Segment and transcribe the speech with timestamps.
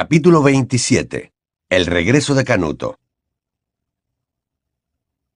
[0.00, 1.32] Capítulo 27.
[1.70, 3.00] El regreso de Canuto.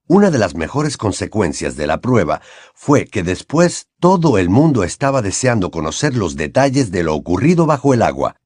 [0.06, 2.40] Una de las mejores consecuencias de la prueba
[2.72, 7.92] fue que después todo el mundo estaba deseando conocer los detalles de lo ocurrido bajo
[7.92, 8.36] el agua,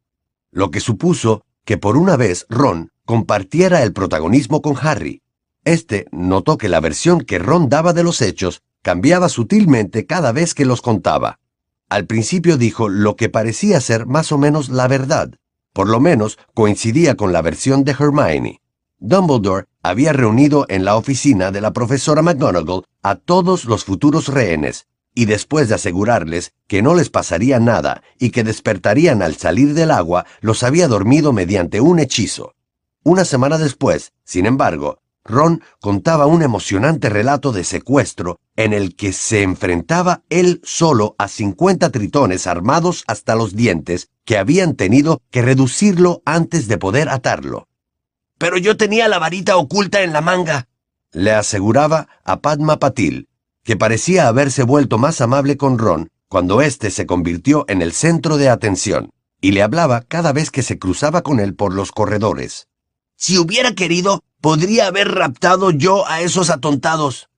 [0.51, 5.21] lo que supuso que por una vez Ron compartiera el protagonismo con Harry.
[5.65, 10.55] Este notó que la versión que Ron daba de los hechos cambiaba sutilmente cada vez
[10.55, 11.41] que los contaba.
[11.91, 15.35] Al principio dijo lo que parecía ser más o menos la verdad,
[15.77, 18.63] por lo menos coincidía con la versión de Hermione.
[18.99, 24.87] Dumbledore había reunido en la oficina de la profesora McGonagall a todos los futuros rehenes,
[25.15, 29.91] y después de asegurarles que no les pasaría nada y que despertarían al salir del
[29.91, 32.55] agua, los había dormido mediante un hechizo.
[33.05, 39.13] Una semana después, sin embargo, Ron contaba un emocionante relato de secuestro en el que
[39.13, 45.41] se enfrentaba él solo a 50 tritones armados hasta los dientes que habían tenido que
[45.41, 47.69] reducirlo antes de poder atarlo.
[48.37, 50.69] Pero yo tenía la varita oculta en la manga,
[51.13, 53.29] le aseguraba a Padma Patil,
[53.65, 58.37] que parecía haberse vuelto más amable con Ron cuando éste se convirtió en el centro
[58.37, 59.11] de atención,
[59.41, 62.69] y le hablaba cada vez que se cruzaba con él por los corredores.
[63.17, 67.31] Si hubiera querido, podría haber raptado yo a esos atontados.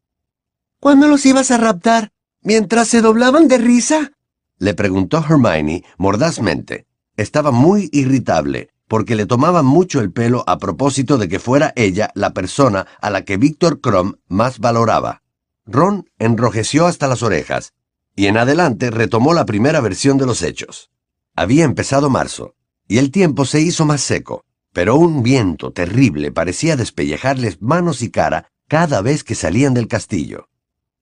[0.80, 2.10] ¿Cuándo los ibas a raptar?
[2.42, 4.12] ¿Mientras se doblaban de risa?
[4.58, 6.86] Le preguntó Hermione mordazmente.
[7.16, 12.10] Estaba muy irritable, porque le tomaba mucho el pelo a propósito de que fuera ella
[12.14, 15.22] la persona a la que Víctor Crumb más valoraba.
[15.66, 17.74] Ron enrojeció hasta las orejas,
[18.16, 20.90] y en adelante retomó la primera versión de los hechos.
[21.36, 22.54] Había empezado marzo,
[22.88, 28.10] y el tiempo se hizo más seco, pero un viento terrible parecía despellejarles manos y
[28.10, 30.48] cara cada vez que salían del castillo.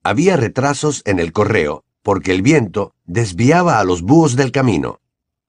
[0.03, 5.01] Había retrasos en el correo, porque el viento desviaba a los búhos del camino.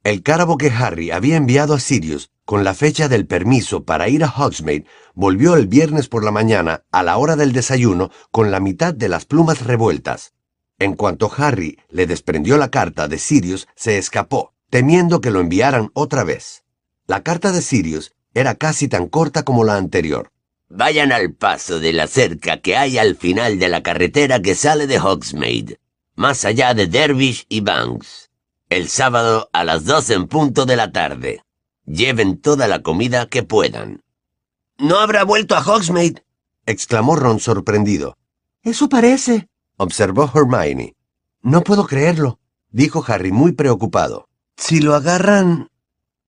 [0.04, 4.24] El cárabo que Harry había enviado a Sirius con la fecha del permiso para ir
[4.24, 8.60] a Hogsmeade volvió el viernes por la mañana a la hora del desayuno con la
[8.60, 10.34] mitad de las plumas revueltas.
[10.80, 15.92] En cuanto Harry le desprendió la carta de Sirius, se escapó, temiendo que lo enviaran
[15.94, 16.64] otra vez.
[17.06, 20.32] La carta de Sirius era casi tan corta como la anterior.
[20.70, 24.88] Vayan al paso de la cerca que hay al final de la carretera que sale
[24.88, 25.78] de Hogsmeade
[26.18, 28.32] más allá de Dervish y Banks,
[28.70, 31.44] el sábado a las dos en punto de la tarde.
[31.86, 34.04] Lleven toda la comida que puedan.
[34.80, 36.26] ¿No habrá vuelto a Hogsmeade?
[36.66, 38.18] exclamó Ron sorprendido.
[38.64, 39.48] Eso parece,
[39.78, 40.96] observó Hermione.
[41.44, 42.40] No puedo creerlo,
[42.72, 44.28] dijo Harry muy preocupado.
[44.58, 45.70] Si lo agarran...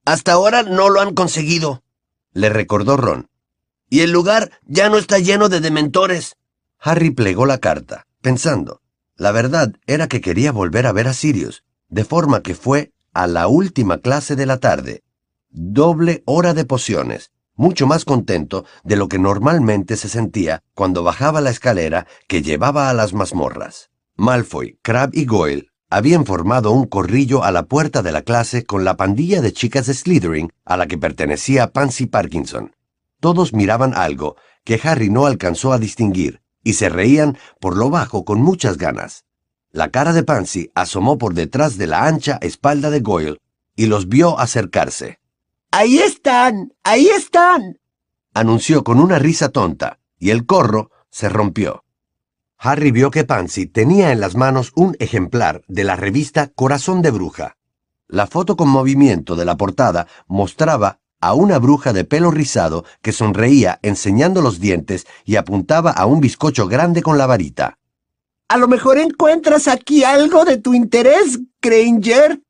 [0.05, 1.83] Hasta ahora no lo han conseguido,
[2.31, 3.27] le recordó Ron.
[3.89, 6.37] Y el lugar ya no está lleno de dementores.
[6.79, 8.81] Harry plegó la carta, pensando.
[9.19, 13.27] La verdad era que quería volver a ver a Sirius, de forma que fue a
[13.27, 15.03] la última clase de la tarde.
[15.49, 21.41] Doble hora de pociones, mucho más contento de lo que normalmente se sentía cuando bajaba
[21.41, 23.89] la escalera que llevaba a las mazmorras.
[24.15, 28.85] Malfoy, Crab y Goyle habían formado un corrillo a la puerta de la clase con
[28.85, 32.73] la pandilla de chicas de Slytherin a la que pertenecía Pansy Parkinson.
[33.19, 38.25] Todos miraban algo que Harry no alcanzó a distinguir, y se reían por lo bajo
[38.25, 39.25] con muchas ganas.
[39.71, 43.39] La cara de Pansy asomó por detrás de la ancha espalda de Goyle
[43.75, 45.19] y los vio acercarse.
[45.71, 46.73] ¡Ahí están!
[46.83, 47.79] ¡Ahí están!
[48.33, 51.83] anunció con una risa tonta, y el corro se rompió.
[52.57, 57.11] Harry vio que Pansy tenía en las manos un ejemplar de la revista Corazón de
[57.11, 57.57] Bruja.
[58.07, 63.11] La foto con movimiento de la portada mostraba a una bruja de pelo rizado que
[63.11, 67.77] sonreía enseñando los dientes y apuntaba a un bizcocho grande con la varita.
[68.47, 72.41] A lo mejor encuentras aquí algo de tu interés, Granger,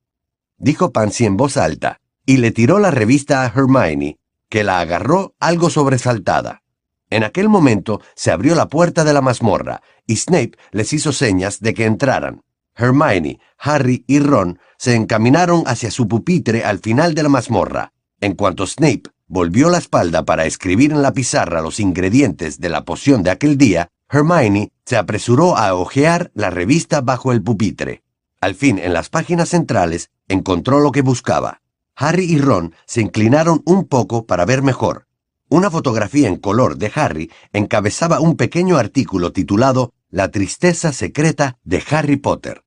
[0.59, 4.17] dijo Pansy en voz alta, y le tiró la revista a Hermione,
[4.49, 6.61] que la agarró algo sobresaltada.
[7.09, 11.59] En aquel momento se abrió la puerta de la mazmorra, y Snape les hizo señas
[11.59, 12.43] de que entraran.
[12.75, 17.93] Hermione, Harry y Ron se encaminaron hacia su pupitre al final de la mazmorra.
[18.21, 22.83] En cuanto Snape volvió la espalda para escribir en la pizarra los ingredientes de la
[22.83, 28.03] poción de aquel día, Hermione se apresuró a hojear la revista bajo el pupitre.
[28.41, 31.61] Al fin, en las páginas centrales, encontró lo que buscaba.
[31.95, 35.07] Harry y Ron se inclinaron un poco para ver mejor.
[35.49, 41.83] Una fotografía en color de Harry encabezaba un pequeño artículo titulado La tristeza secreta de
[41.89, 42.63] Harry Potter.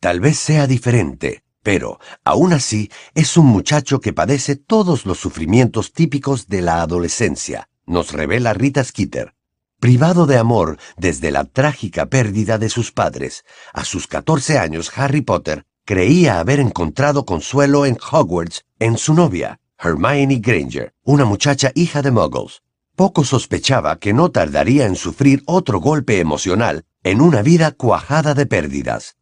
[0.00, 5.92] Tal vez sea diferente, pero, aún así, es un muchacho que padece todos los sufrimientos
[5.92, 9.34] típicos de la adolescencia, nos revela Rita Skeeter.
[9.78, 13.44] Privado de amor desde la trágica pérdida de sus padres,
[13.74, 19.60] a sus 14 años Harry Potter creía haber encontrado consuelo en Hogwarts en su novia,
[19.78, 22.62] Hermione Granger, una muchacha hija de muggles.
[22.96, 28.46] Poco sospechaba que no tardaría en sufrir otro golpe emocional en una vida cuajada de
[28.46, 29.17] pérdidas.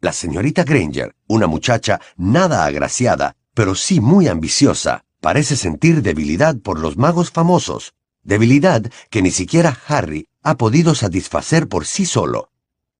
[0.00, 6.78] La señorita Granger, una muchacha nada agraciada, pero sí muy ambiciosa, parece sentir debilidad por
[6.78, 12.52] los magos famosos, debilidad que ni siquiera Harry ha podido satisfacer por sí solo.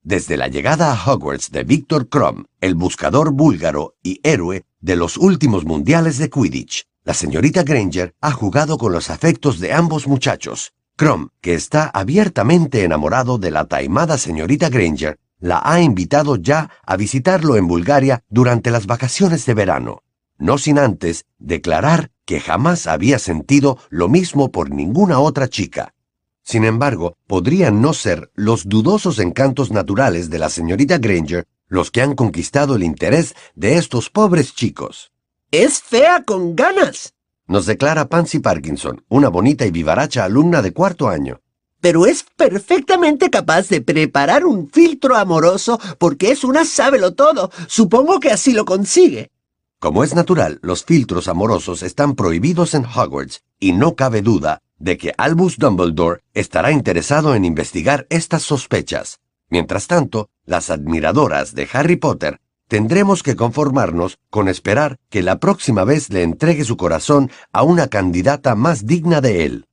[0.03, 5.19] Desde la llegada a Hogwarts de Victor Crumb, el buscador búlgaro y héroe de los
[5.19, 10.73] últimos mundiales de Quidditch, la señorita Granger ha jugado con los afectos de ambos muchachos.
[10.97, 16.97] Crumb, que está abiertamente enamorado de la taimada señorita Granger, la ha invitado ya a
[16.97, 20.03] visitarlo en Bulgaria durante las vacaciones de verano,
[20.39, 25.95] no sin antes declarar que jamás había sentido lo mismo por ninguna otra chica.
[26.43, 32.03] Sin embargo, podrían no ser los dudosos encantos naturales de la señorita Granger los que
[32.03, 35.13] han conquistado el interés de estos pobres chicos.
[35.51, 37.15] Es fea con ganas.
[37.47, 41.41] Nos declara Pansy Parkinson, una bonita y vivaracha alumna de cuarto año.
[41.81, 47.51] Pero es perfectamente capaz de preparar un filtro amoroso porque es una sábelo todo.
[47.69, 49.31] Supongo que así lo consigue.
[49.79, 54.99] Como es natural, los filtros amorosos están prohibidos en Hogwarts y no cabe duda de
[54.99, 59.21] que Albus Dumbledore estará interesado en investigar estas sospechas.
[59.51, 65.85] Mientras tanto, las admiradoras de Harry Potter tendremos que conformarnos con esperar que la próxima
[65.85, 69.67] vez le entregue su corazón a una candidata más digna de él.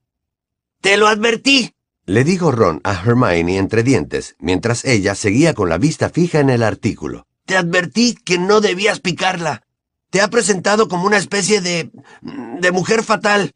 [0.82, 1.75] ¡Te lo advertí!
[2.08, 6.52] Le dijo Ron a Hermione entre dientes, mientras ella seguía con la vista fija en
[6.52, 7.26] el artículo.
[7.46, 9.64] Te advertí que no debías picarla.
[10.12, 11.90] Te ha presentado como una especie de...
[12.22, 13.54] de mujer fatal.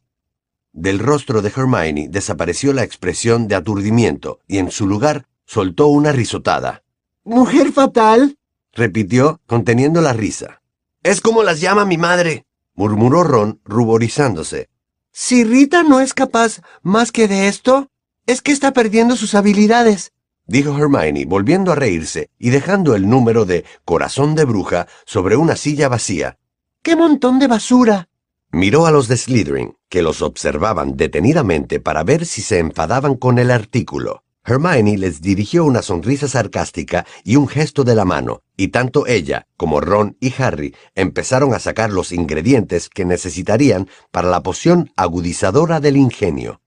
[0.74, 6.12] Del rostro de Hermione desapareció la expresión de aturdimiento y en su lugar soltó una
[6.12, 6.84] risotada.
[7.24, 8.38] ¿Mujer fatal?
[8.74, 10.62] repitió, conteniendo la risa.
[11.04, 14.70] Es como las llama mi madre, murmuró Ron, ruborizándose.
[15.12, 17.90] Si Rita no es capaz más que de esto,
[18.30, 20.14] es que está perdiendo sus habilidades,
[20.46, 25.56] dijo Hermione, volviendo a reírse y dejando el número de Corazón de Bruja sobre una
[25.56, 26.38] silla vacía.
[26.84, 28.10] ¡Qué montón de basura!
[28.52, 33.40] Miró a los de Slytherin, que los observaban detenidamente para ver si se enfadaban con
[33.40, 34.24] el artículo.
[34.46, 39.48] Hermione les dirigió una sonrisa sarcástica y un gesto de la mano, y tanto ella
[39.58, 45.80] como Ron y Harry empezaron a sacar los ingredientes que necesitarían para la poción agudizadora
[45.80, 46.62] del ingenio.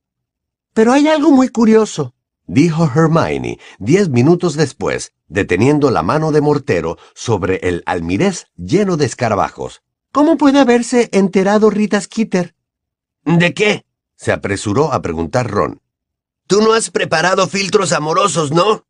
[0.74, 2.14] Pero hay algo muy curioso,
[2.46, 9.06] dijo Hermione diez minutos después, deteniendo la mano de Mortero sobre el almirez lleno de
[9.06, 9.82] escarabajos.
[10.12, 12.54] ¿Cómo puede haberse enterado Rita Skeeter?
[13.24, 13.84] ¿De qué?
[14.16, 15.80] se apresuró a preguntar Ron.
[16.46, 18.86] Tú no has preparado filtros amorosos, ¿no?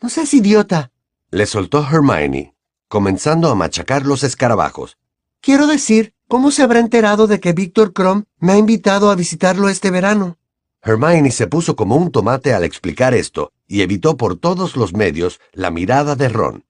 [0.00, 0.90] No seas idiota.
[1.30, 2.54] Le soltó Hermione,
[2.88, 4.96] comenzando a machacar los escarabajos.
[5.42, 9.68] Quiero decir, ¿cómo se habrá enterado de que Víctor Crumb me ha invitado a visitarlo
[9.68, 10.38] este verano?
[10.82, 15.40] Hermione se puso como un tomate al explicar esto y evitó por todos los medios
[15.52, 16.64] la mirada de Ron.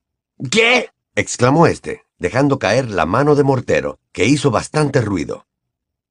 [0.51, 0.91] ¿Qué?
[1.15, 5.47] exclamó este, dejando caer la mano de mortero, que hizo bastante ruido.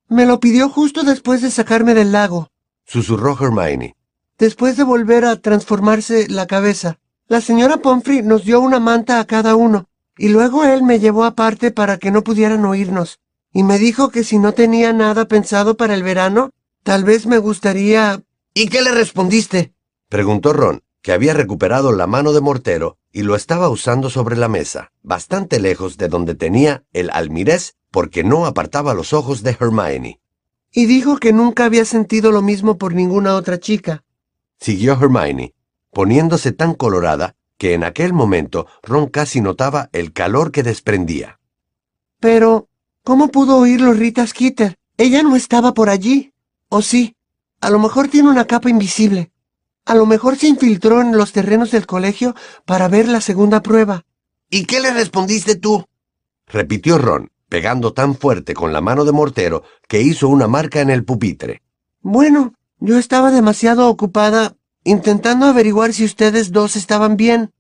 [0.08, 2.50] Me lo pidió justo después de sacarme del lago,
[2.86, 3.96] susurró Hermione.
[4.38, 6.98] Después de volver a transformarse la cabeza,
[7.28, 9.86] la señora Pomfrey nos dio una manta a cada uno,
[10.18, 13.20] y luego él me llevó aparte para que no pudieran oírnos,
[13.54, 16.52] y me dijo que si no tenía nada pensado para el verano,
[16.84, 18.22] tal vez me gustaría...
[18.54, 19.74] ¿Y qué le respondiste?
[20.10, 24.48] preguntó Ron, que había recuperado la mano de mortero y lo estaba usando sobre la
[24.48, 30.20] mesa, bastante lejos de donde tenía el almirez porque no apartaba los ojos de Hermione.
[30.72, 34.04] Y dijo que nunca había sentido lo mismo por ninguna otra chica.
[34.60, 35.54] Siguió Hermione,
[35.92, 41.40] poniéndose tan colorada que en aquel momento Ron casi notaba el calor que desprendía.
[42.20, 42.70] Pero,
[43.04, 44.78] ¿cómo pudo oírlo Rita Skeeter?
[44.98, 46.34] Ella no estaba por allí.
[46.70, 47.16] ¿O sí?
[47.62, 49.32] A lo mejor tiene una capa invisible.
[49.86, 52.36] A lo mejor se infiltró en los terrenos del colegio
[52.66, 54.06] para ver la segunda prueba.
[54.50, 55.86] ¿Y qué le respondiste tú?
[56.46, 60.90] repitió Ron, pegando tan fuerte con la mano de mortero que hizo una marca en
[60.90, 61.62] el pupitre.
[62.02, 67.52] Bueno, yo estaba demasiado ocupada intentando averiguar si ustedes dos estaban bien.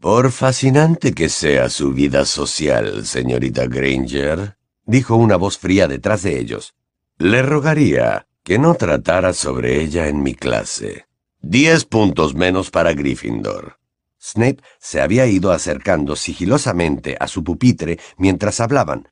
[0.00, 6.38] Por fascinante que sea su vida social, señorita Granger, dijo una voz fría detrás de
[6.38, 6.74] ellos,
[7.18, 11.06] le rogaría que no tratara sobre ella en mi clase.
[11.40, 13.78] Diez puntos menos para Gryffindor.
[14.20, 19.08] Snape se había ido acercando sigilosamente a su pupitre mientras hablaban.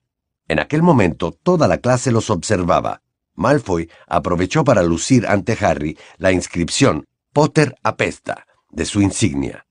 [0.48, 3.02] En aquel momento toda la clase los observaba.
[3.34, 9.66] Malfoy aprovechó para lucir ante Harry la inscripción Potter apesta de su insignia.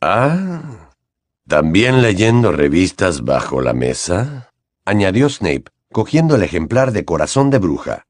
[0.00, 0.90] Ah,
[1.46, 4.50] ¿también leyendo revistas bajo la mesa?
[4.84, 8.06] añadió Snape, cogiendo el ejemplar de corazón de bruja.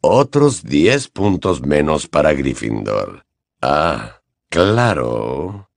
[0.00, 3.24] Otros diez puntos menos para Gryffindor.
[3.60, 5.70] Ah, claro.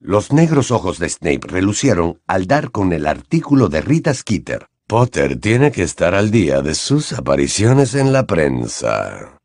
[0.00, 4.68] Los negros ojos de Snape relucieron al dar con el artículo de Rita Skeeter.
[4.86, 9.40] Potter tiene que estar al día de sus apariciones en la prensa.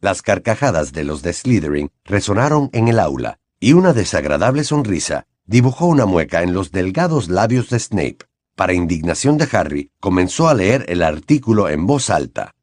[0.00, 5.86] Las carcajadas de los de Slytherin resonaron en el aula, y una desagradable sonrisa dibujó
[5.86, 8.18] una mueca en los delgados labios de Snape.
[8.56, 12.54] Para indignación de Harry, comenzó a leer el artículo en voz alta.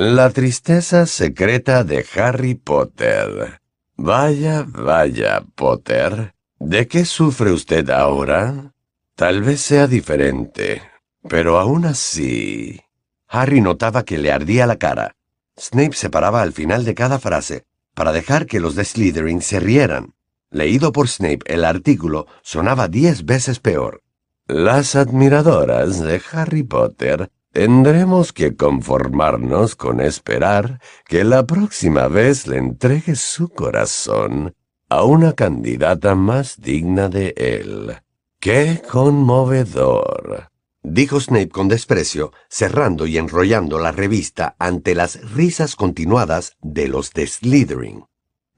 [0.00, 3.60] La tristeza secreta de Harry Potter.
[3.96, 6.34] Vaya, vaya, Potter.
[6.60, 8.74] ¿De qué sufre usted ahora?
[9.16, 10.82] Tal vez sea diferente,
[11.28, 12.80] pero aún así...
[13.26, 15.16] Harry notaba que le ardía la cara.
[15.58, 19.58] Snape se paraba al final de cada frase para dejar que los de Slytherin se
[19.58, 20.14] rieran.
[20.52, 24.04] Leído por Snape, el artículo sonaba diez veces peor.
[24.46, 32.58] Las admiradoras de Harry Potter tendremos que conformarnos con esperar que la próxima vez le
[32.58, 34.54] entregue su corazón
[34.88, 37.96] a una candidata más digna de él.
[38.40, 40.50] ¡Qué conmovedor!
[40.82, 47.12] dijo Snape con desprecio, cerrando y enrollando la revista ante las risas continuadas de los
[47.12, 48.04] de Slytherin.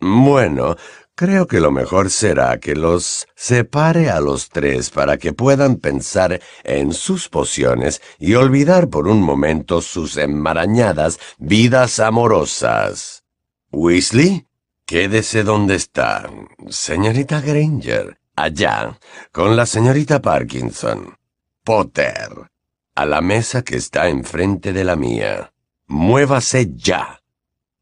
[0.01, 0.77] Bueno,
[1.21, 6.41] creo que lo mejor será que los separe a los tres para que puedan pensar
[6.65, 13.25] en sus pociones y olvidar por un momento sus enmarañadas vidas amorosas.
[13.71, 14.47] Weasley,
[14.87, 16.31] quédese donde está.
[16.71, 18.99] Señorita Granger, allá,
[19.31, 21.19] con la señorita Parkinson.
[21.62, 22.31] Potter,
[22.95, 25.53] a la mesa que está enfrente de la mía.
[25.87, 27.21] Muévase ya.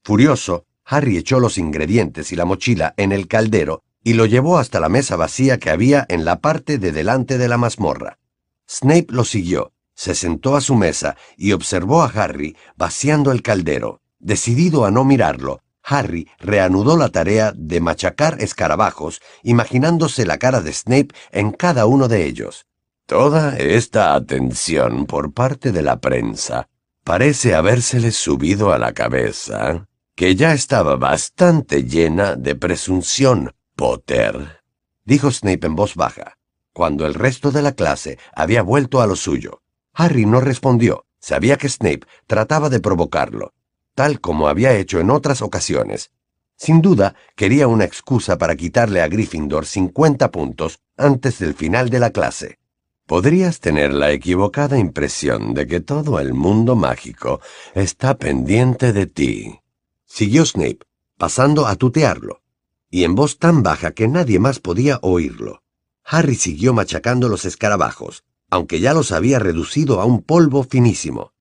[0.02, 4.80] Furioso, Harry echó los ingredientes y la mochila en el caldero y lo llevó hasta
[4.80, 8.18] la mesa vacía que había en la parte de delante de la mazmorra.
[8.66, 14.00] Snape lo siguió, se sentó a su mesa y observó a Harry vaciando el caldero.
[14.18, 20.73] Decidido a no mirarlo, Harry reanudó la tarea de machacar escarabajos, imaginándose la cara de
[20.73, 22.64] Snape en cada uno de ellos.
[23.04, 26.68] Toda esta atención por parte de la prensa
[27.04, 29.88] parece habérsele subido a la cabeza
[30.18, 34.64] que ya estaba bastante llena de presunción, Potter,
[35.04, 36.37] dijo Snape en voz baja,
[36.72, 39.62] cuando el resto de la clase había vuelto a lo suyo.
[39.94, 41.06] Harry no respondió.
[41.20, 43.52] Sabía que Snape trataba de provocarlo,
[43.94, 46.10] tal como había hecho en otras ocasiones.
[46.56, 52.00] Sin duda, quería una excusa para quitarle a Gryffindor 50 puntos antes del final de
[52.00, 52.58] la clase.
[53.06, 57.40] Podrías tener la equivocada impresión de que todo el mundo mágico
[57.76, 59.60] está pendiente de ti,
[60.09, 60.81] Siguió Snape,
[61.17, 62.43] pasando a tutearlo,
[62.91, 65.62] y en voz tan baja que nadie más podía oírlo.
[66.05, 71.35] Harry siguió machacando los escarabajos, aunque ya los había reducido a un polvo finísimo.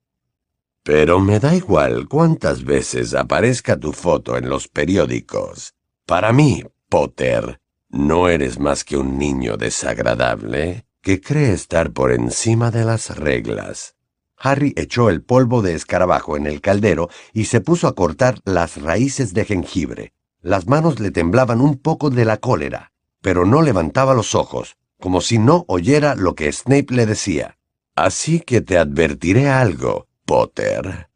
[0.83, 5.73] Pero me da igual cuántas veces aparezca tu foto en los periódicos.
[6.05, 7.59] Para mí, Potter,
[7.89, 13.96] no eres más que un niño desagradable que cree estar por encima de las reglas.
[14.39, 18.81] Harry echó el polvo de escarabajo en el caldero y se puso a cortar las
[18.81, 20.13] raíces de jengibre.
[20.41, 22.91] Las manos le temblaban un poco de la cólera,
[23.21, 27.57] pero no levantaba los ojos, como si no oyera lo que Snape le decía.
[27.95, 31.09] Así que te advertiré algo, Potter.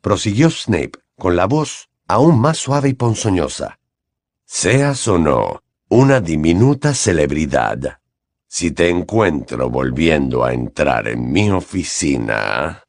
[0.00, 3.78] Prosiguió Snape, con la voz aún más suave y ponzoñosa.
[4.44, 8.00] Seas o no una diminuta celebridad,
[8.48, 12.82] si te encuentro volviendo a entrar en mi oficina...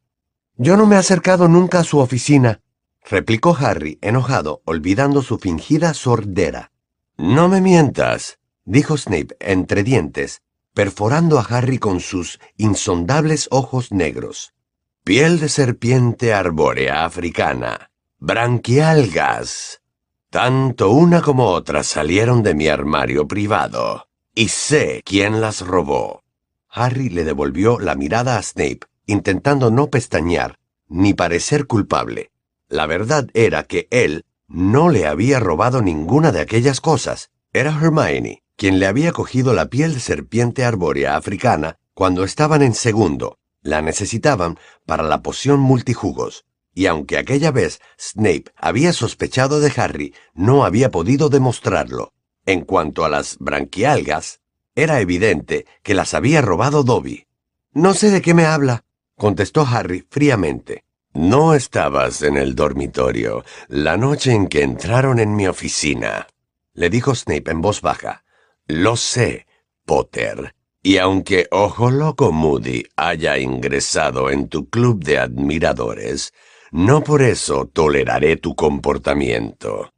[0.55, 2.61] Yo no me he acercado nunca a su oficina,
[3.09, 6.71] replicó Harry, enojado, olvidando su fingida sordera.
[7.17, 10.41] No me mientas, dijo Snape entre dientes,
[10.73, 14.53] perforando a Harry con sus insondables ojos negros.
[15.05, 19.81] Piel de serpiente arbórea africana, branquialgas.
[20.29, 24.08] Tanto una como otra salieron de mi armario privado
[24.39, 26.23] y sé quién las robó.
[26.69, 32.31] Harry le devolvió la mirada a Snape, intentando no pestañear, ni parecer culpable.
[32.69, 37.31] La verdad era que él no le había robado ninguna de aquellas cosas.
[37.51, 42.75] Era Hermione quien le había cogido la piel de serpiente arbórea africana cuando estaban en
[42.75, 43.39] segundo.
[43.61, 46.45] La necesitaban para la poción multijugos.
[46.73, 52.13] Y aunque aquella vez Snape había sospechado de Harry, no había podido demostrarlo.
[52.49, 54.39] En cuanto a las branquialgas,
[54.73, 57.27] era evidente que las había robado Dobby.
[57.73, 60.83] No sé de qué me habla, contestó Harry fríamente.
[61.13, 66.25] No estabas en el dormitorio la noche en que entraron en mi oficina,
[66.73, 68.23] le dijo Snape en voz baja.
[68.65, 69.45] Lo sé,
[69.85, 76.33] Potter, Y aunque Ojo Loco Moody haya ingresado en tu club de admiradores,
[76.71, 79.91] no por eso toleraré tu comportamiento.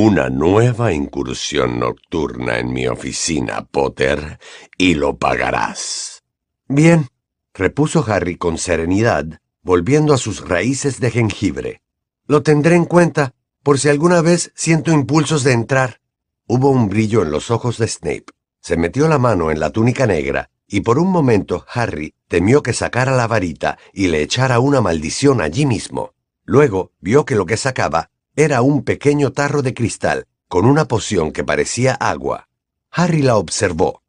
[0.00, 4.38] Una nueva incursión nocturna en mi oficina, Potter,
[4.76, 6.22] y lo pagarás.
[6.68, 7.08] Bien,
[7.52, 11.82] repuso Harry con serenidad, volviendo a sus raíces de jengibre.
[12.28, 16.00] Lo tendré en cuenta, por si alguna vez siento impulsos de entrar.
[16.46, 18.26] Hubo un brillo en los ojos de Snape.
[18.60, 22.72] Se metió la mano en la túnica negra y por un momento Harry temió que
[22.72, 26.14] sacara la varita y le echara una maldición allí mismo.
[26.44, 31.32] Luego vio que lo que sacaba era un pequeño tarro de cristal con una poción
[31.32, 32.48] que parecía agua.
[32.92, 34.04] Harry la observó.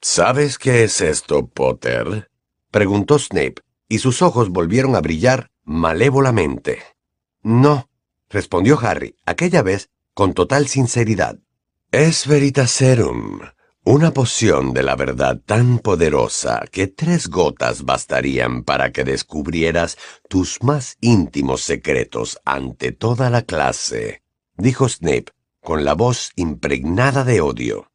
[0.00, 2.30] ¿Sabes qué es esto, Potter?
[2.70, 3.56] preguntó Snape,
[3.86, 6.82] y sus ojos volvieron a brillar malévolamente.
[7.42, 7.90] No,
[8.30, 11.38] respondió Harry, aquella vez con total sinceridad.
[11.92, 13.40] Es Veritaserum,
[13.86, 19.96] una poción de la verdad tan poderosa que tres gotas bastarían para que descubrieras
[20.28, 24.22] tus más íntimos secretos ante toda la clase,
[24.56, 25.26] dijo Snape,
[25.62, 27.92] con la voz impregnada de odio.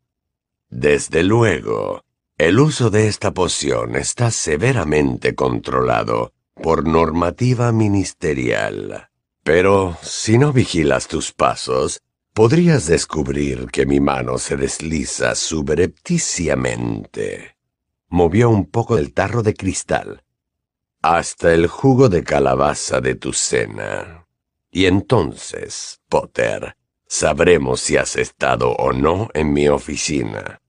[0.70, 2.06] Desde luego,
[2.38, 9.10] el uso de esta poción está severamente controlado por normativa ministerial.
[9.44, 12.02] Pero si no vigilas tus pasos,
[12.34, 17.58] podrías descubrir que mi mano se desliza subrepticiamente.
[18.08, 20.24] Movió un poco el tarro de cristal.
[21.02, 24.28] Hasta el jugo de calabaza de tu cena.
[24.72, 30.62] Y entonces, Potter, sabremos si has estado o no en mi oficina.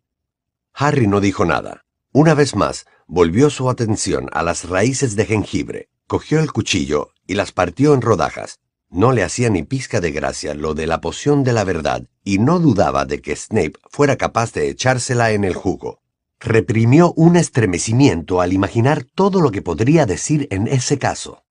[0.75, 1.85] Harry no dijo nada.
[2.13, 7.35] Una vez más, volvió su atención a las raíces de jengibre, cogió el cuchillo y
[7.35, 8.62] las partió en rodajas.
[8.93, 12.39] No le hacía ni pizca de gracia lo de la poción de la verdad, y
[12.39, 16.03] no dudaba de que Snape fuera capaz de echársela en el jugo.
[16.39, 21.43] Reprimió un estremecimiento al imaginar todo lo que podría decir en ese caso.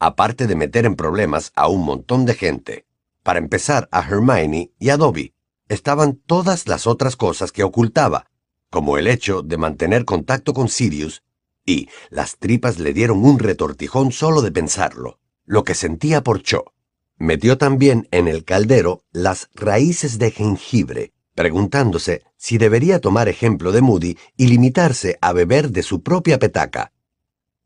[0.00, 2.86] Aparte de meter en problemas a un montón de gente,
[3.22, 5.32] para empezar a Hermione y a Dobby,
[5.68, 8.32] estaban todas las otras cosas que ocultaba,
[8.68, 11.22] como el hecho de mantener contacto con Sirius,
[11.64, 16.73] y las tripas le dieron un retortijón solo de pensarlo, lo que sentía por Cho.
[17.16, 23.80] Metió también en el caldero las raíces de jengibre, preguntándose si debería tomar ejemplo de
[23.80, 26.92] Moody y limitarse a beber de su propia petaca.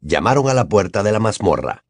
[0.01, 1.85] Llamaron a la puerta de la mazmorra.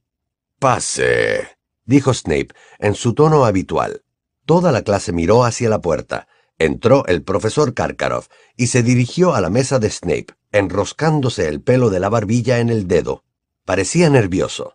[0.58, 1.48] Pase,
[1.84, 4.02] dijo Snape en su tono habitual.
[4.46, 6.26] Toda la clase miró hacia la puerta,
[6.58, 11.88] Entró el profesor Karkaroff y se dirigió a la mesa de Snape, enroscándose el pelo
[11.88, 13.22] de la barbilla en el dedo.
[13.64, 14.74] Parecía nervioso.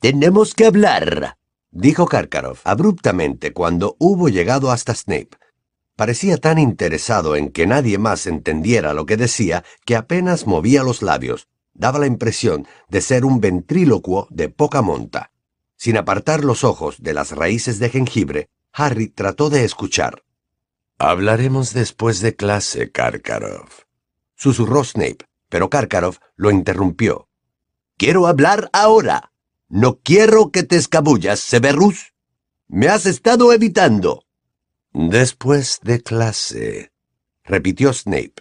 [0.00, 1.37] Tenemos que hablar,
[1.78, 5.30] dijo Karkaroff abruptamente cuando hubo llegado hasta Snape.
[5.96, 11.02] Parecía tan interesado en que nadie más entendiera lo que decía que apenas movía los
[11.02, 11.48] labios.
[11.74, 15.30] Daba la impresión de ser un ventrílocuo de poca monta.
[15.76, 20.22] Sin apartar los ojos de las raíces de jengibre, Harry trató de escuchar.
[20.98, 23.84] Hablaremos después de clase, Karkaroff.
[24.34, 27.28] Susurró Snape, pero Karkaroff lo interrumpió.
[27.96, 29.32] Quiero hablar ahora.
[29.70, 32.14] No quiero que te escabullas, Severus.
[32.68, 34.24] Me has estado evitando.
[34.94, 36.92] Después de clase,
[37.44, 38.34] repitió Snape.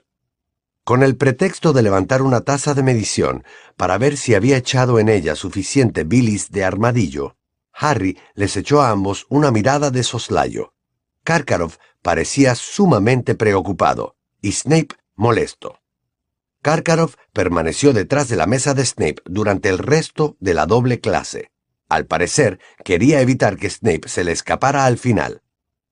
[0.85, 3.43] Con el pretexto de levantar una taza de medición
[3.75, 7.35] para ver si había echado en ella suficiente bilis de armadillo,
[7.73, 10.73] Harry les echó a ambos una mirada de soslayo.
[11.25, 15.81] Karkaroff parecía sumamente preocupado y Snape molesto.
[16.67, 21.49] Karkaroff permaneció detrás de la mesa de Snape durante el resto de la doble clase.
[21.88, 25.43] Al parecer, quería evitar que Snape se le escapara al final.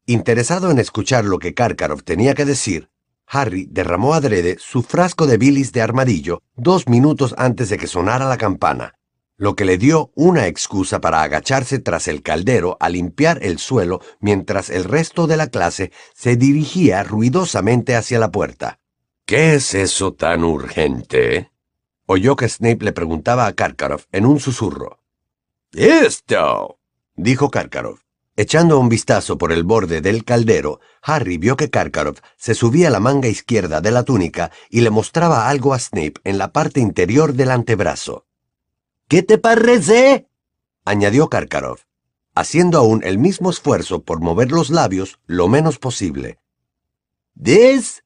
[0.06, 2.90] Interesado en escuchar lo que Karkaroff tenía que decir,
[3.26, 8.28] Harry derramó adrede su frasco de bilis de armadillo dos minutos antes de que sonara
[8.28, 8.96] la campana,
[9.38, 14.02] lo que le dio una excusa para agacharse tras el caldero a limpiar el suelo
[14.20, 18.82] mientras el resto de la clase se dirigía ruidosamente hacia la puerta.
[19.26, 21.52] ¿Qué es eso tan urgente?
[22.06, 25.00] Oyó que Snape le preguntaba a Karkaroff en un susurro.
[25.74, 26.78] ¡Esto!
[27.16, 28.02] dijo Karkaroff.
[28.36, 33.00] Echando un vistazo por el borde del caldero, Harry vio que Karkaroff se subía la
[33.00, 37.34] manga izquierda de la túnica y le mostraba algo a Snape en la parte interior
[37.34, 38.28] del antebrazo.
[39.08, 40.30] ¿Qué te parece?
[40.84, 41.86] añadió Karkaroff,
[42.36, 46.38] haciendo aún el mismo esfuerzo por mover los labios lo menos posible.
[47.34, 48.05] ¿Des?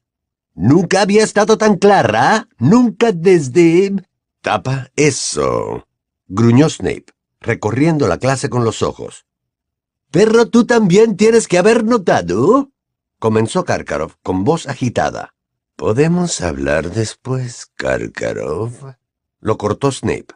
[0.62, 3.94] Nunca había estado tan clara, nunca desde...
[4.42, 5.86] Tapa eso,
[6.26, 7.06] gruñó Snape,
[7.40, 9.24] recorriendo la clase con los ojos.
[10.10, 12.72] Pero tú también tienes que haber notado,
[13.18, 15.34] comenzó Karkaroff con voz agitada.
[15.76, 18.96] ¿Podemos hablar después, Karkarov?
[19.40, 20.34] Lo cortó Snape.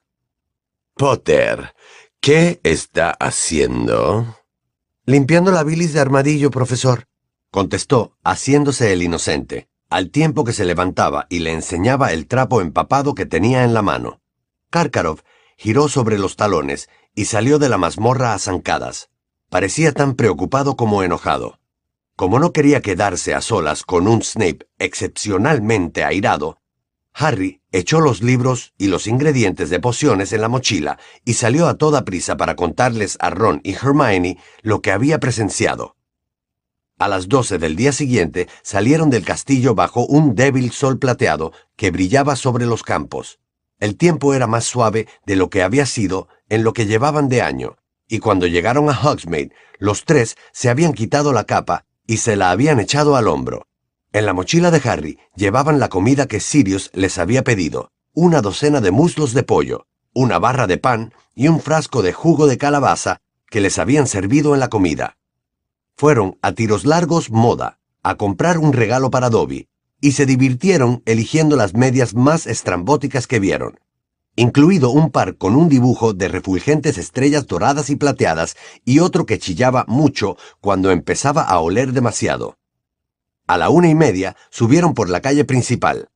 [0.94, 1.74] Potter,
[2.20, 4.38] ¿qué está haciendo?
[5.04, 7.08] Limpiando la bilis de armadillo, profesor,
[7.50, 13.14] contestó, haciéndose el inocente, al tiempo que se levantaba y le enseñaba el trapo empapado
[13.14, 14.20] que tenía en la mano.
[14.70, 15.20] Karkarov
[15.56, 19.10] giró sobre los talones y salió de la mazmorra a zancadas.
[19.50, 21.60] Parecía tan preocupado como enojado.
[22.16, 26.58] Como no quería quedarse a solas con un Snape excepcionalmente airado,
[27.12, 31.78] Harry echó los libros y los ingredientes de pociones en la mochila y salió a
[31.78, 35.94] toda prisa para contarles a Ron y Hermione lo que había presenciado.
[36.98, 41.90] A las doce del día siguiente salieron del castillo bajo un débil sol plateado que
[41.90, 43.40] brillaba sobre los campos.
[43.80, 47.42] El tiempo era más suave de lo que había sido en lo que llevaban de
[47.42, 47.76] año,
[48.08, 52.52] y cuando llegaron a Hogsmeade, los tres se habían quitado la capa y se la
[52.52, 53.66] habían echado al hombro.
[54.12, 58.80] En la mochila de Harry llevaban la comida que Sirius les había pedido, una docena
[58.80, 63.20] de muslos de pollo, una barra de pan y un frasco de jugo de calabaza
[63.50, 65.16] que les habían servido en la comida.
[65.96, 69.68] Fueron a tiros largos moda, a comprar un regalo para Dobby,
[70.00, 73.78] y se divirtieron eligiendo las medias más estrambóticas que vieron,
[74.36, 79.38] incluido un par con un dibujo de refulgentes estrellas doradas y plateadas y otro que
[79.38, 82.58] chillaba mucho cuando empezaba a oler demasiado.
[83.46, 86.08] A la una y media subieron por la calle principal,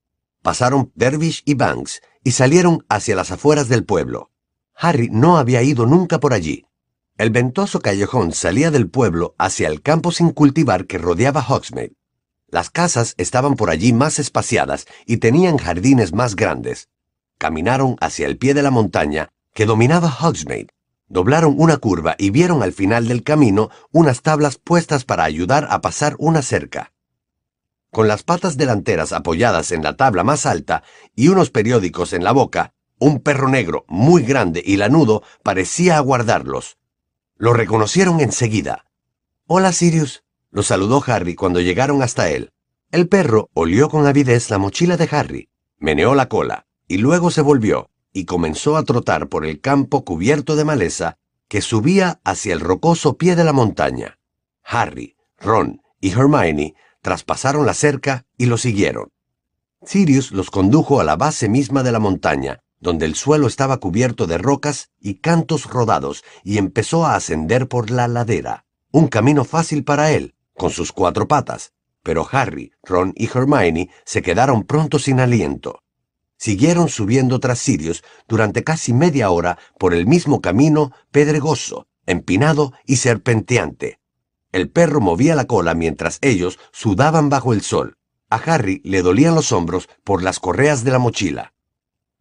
[0.42, 4.30] pasaron Dervish y Banks y salieron hacia las afueras del pueblo.
[4.74, 6.67] Harry no había ido nunca por allí.
[7.18, 11.96] El ventoso callejón salía del pueblo hacia el campo sin cultivar que rodeaba Hogsmeade.
[12.46, 16.88] Las casas estaban por allí más espaciadas y tenían jardines más grandes.
[17.36, 20.68] Caminaron hacia el pie de la montaña que dominaba Hogsmeade.
[21.08, 25.80] Doblaron una curva y vieron al final del camino unas tablas puestas para ayudar a
[25.80, 26.92] pasar una cerca
[27.90, 30.82] con las patas delanteras apoyadas en la tabla más alta
[31.16, 36.77] y unos periódicos en la boca, un perro negro muy grande y lanudo parecía aguardarlos.
[37.38, 38.84] Lo reconocieron enseguida.
[39.46, 42.50] Hola, Sirius, lo saludó Harry cuando llegaron hasta él.
[42.90, 45.48] El perro olió con avidez la mochila de Harry,
[45.78, 50.56] meneó la cola, y luego se volvió, y comenzó a trotar por el campo cubierto
[50.56, 54.18] de maleza que subía hacia el rocoso pie de la montaña.
[54.64, 59.10] Harry, Ron y Hermione traspasaron la cerca y lo siguieron.
[59.84, 64.26] Sirius los condujo a la base misma de la montaña, donde el suelo estaba cubierto
[64.26, 69.84] de rocas y cantos rodados, y empezó a ascender por la ladera, un camino fácil
[69.84, 75.20] para él, con sus cuatro patas, pero Harry, Ron y Hermione se quedaron pronto sin
[75.20, 75.82] aliento.
[76.36, 82.96] Siguieron subiendo tras Sirius durante casi media hora por el mismo camino pedregoso, empinado y
[82.96, 83.98] serpenteante,
[84.50, 87.98] el perro movía la cola mientras ellos sudaban bajo el sol.
[88.30, 91.52] A Harry le dolían los hombros por las correas de la mochila.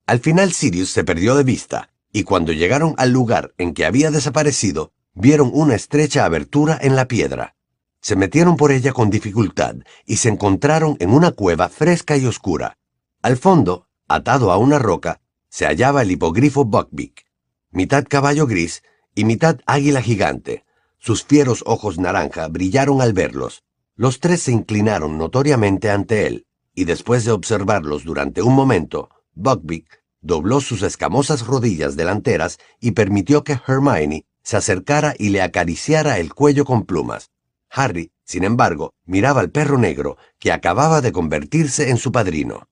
[0.08, 4.10] Al final Sirius se perdió de vista, y cuando llegaron al lugar en que había
[4.10, 7.56] desaparecido, vieron una estrecha abertura en la piedra.
[8.00, 12.78] Se metieron por ella con dificultad y se encontraron en una cueva fresca y oscura.
[13.22, 17.26] Al fondo, atado a una roca, se hallaba el hipogrifo Buckbeak,
[17.72, 20.64] mitad caballo gris y mitad águila gigante.
[21.00, 23.64] Sus fieros ojos naranja brillaron al verlos.
[23.96, 29.97] Los tres se inclinaron notoriamente ante él, y después de observarlos durante un momento, Buckbeak
[30.22, 36.34] dobló sus escamosas rodillas delanteras y permitió que Hermione se acercara y le acariciara el
[36.34, 37.32] cuello con plumas.
[37.70, 42.68] Harry, sin embargo, miraba al perro negro, que acababa de convertirse en su padrino.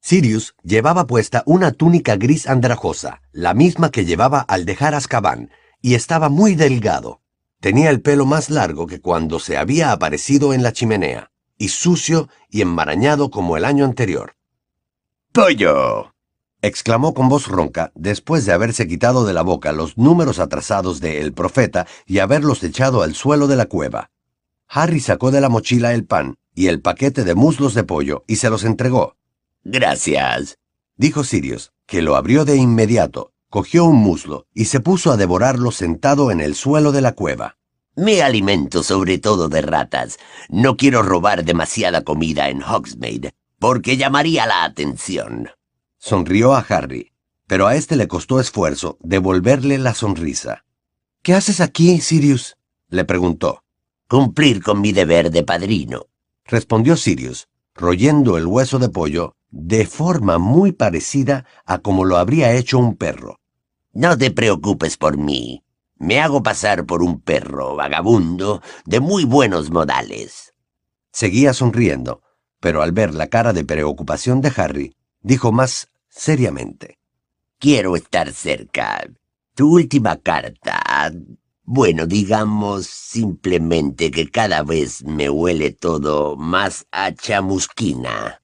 [0.00, 5.50] Sirius llevaba puesta una túnica gris andrajosa, la misma que llevaba al dejar Azkaban,
[5.80, 7.22] y estaba muy delgado.
[7.60, 12.28] Tenía el pelo más largo que cuando se había aparecido en la chimenea, y sucio
[12.48, 14.36] y enmarañado como el año anterior.
[15.32, 16.14] ¡Pollo!
[16.62, 21.20] Exclamó con voz ronca después de haberse quitado de la boca los números atrasados de
[21.20, 24.10] El Profeta y haberlos echado al suelo de la cueva.
[24.68, 28.36] Harry sacó de la mochila el pan y el paquete de muslos de pollo y
[28.36, 29.16] se los entregó.
[29.64, 30.58] Gracias,
[30.96, 35.70] dijo Sirius, que lo abrió de inmediato, cogió un muslo y se puso a devorarlo
[35.70, 37.56] sentado en el suelo de la cueva.
[37.96, 40.18] Me alimento sobre todo de ratas.
[40.48, 45.50] No quiero robar demasiada comida en Hogsmeade, porque llamaría la atención.
[45.98, 47.12] Sonrió a Harry,
[47.46, 50.64] pero a este le costó esfuerzo devolverle la sonrisa.
[51.22, 52.56] ¿Qué haces aquí, Sirius?
[52.88, 53.64] le preguntó.
[54.08, 56.06] Cumplir con mi deber de padrino,
[56.44, 62.52] respondió Sirius, royendo el hueso de pollo de forma muy parecida a como lo habría
[62.52, 63.40] hecho un perro.
[63.92, 65.64] No te preocupes por mí.
[65.96, 70.54] Me hago pasar por un perro vagabundo de muy buenos modales.
[71.12, 72.22] Seguía sonriendo.
[72.60, 74.96] pero al ver la cara de preocupación de Harry,
[75.28, 76.98] dijo más seriamente.
[77.58, 79.06] Quiero estar cerca.
[79.54, 81.12] Tu última carta.
[81.64, 88.40] Bueno, digamos simplemente que cada vez me huele todo más a chamusquina.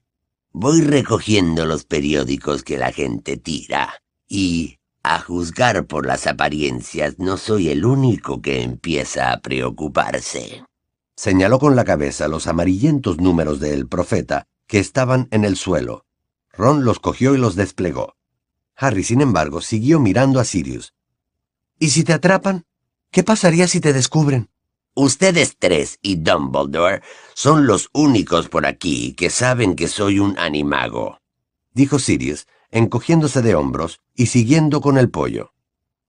[0.51, 7.37] Voy recogiendo los periódicos que la gente tira y, a juzgar por las apariencias, no
[7.37, 10.63] soy el único que empieza a preocuparse.
[11.15, 16.04] Señaló con la cabeza los amarillentos números del profeta que estaban en el suelo.
[16.57, 18.15] Ron los cogió y los desplegó.
[18.75, 20.93] Harry, sin embargo, siguió mirando a Sirius.
[21.79, 22.65] ¿Y si te atrapan?
[23.11, 24.49] ¿Qué pasaría si te descubren?
[24.93, 27.01] Ustedes tres y Dumbledore
[27.33, 31.19] son los únicos por aquí que saben que soy un animago,
[31.73, 35.51] dijo Sirius, encogiéndose de hombros y siguiendo con el pollo.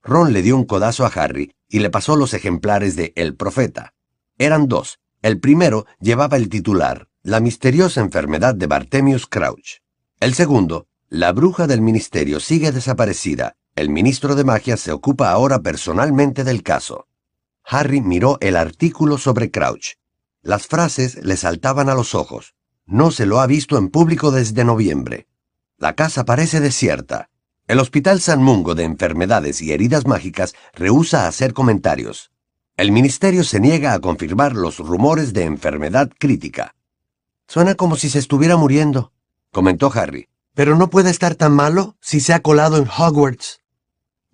[0.04, 3.94] Ron le dio un codazo a Harry y le pasó los ejemplares de El Profeta.
[4.38, 5.00] Eran dos.
[5.20, 9.80] El primero llevaba el titular, La misteriosa enfermedad de Bartemius Crouch.
[10.18, 13.54] El segundo, La bruja del ministerio sigue desaparecida.
[13.74, 17.06] El ministro de magia se ocupa ahora personalmente del caso.
[17.64, 19.96] Harry miró el artículo sobre Crouch.
[20.42, 22.54] Las frases le saltaban a los ojos.
[22.86, 25.26] No se lo ha visto en público desde noviembre.
[25.76, 27.28] La casa parece desierta.
[27.68, 32.32] El Hospital San Mungo de Enfermedades y Heridas Mágicas rehúsa hacer comentarios.
[32.78, 36.74] El ministerio se niega a confirmar los rumores de enfermedad crítica.
[37.48, 39.12] Suena como si se estuviera muriendo,
[39.56, 40.28] comentó Harry.
[40.52, 43.62] Pero no puede estar tan malo si se ha colado en Hogwarts.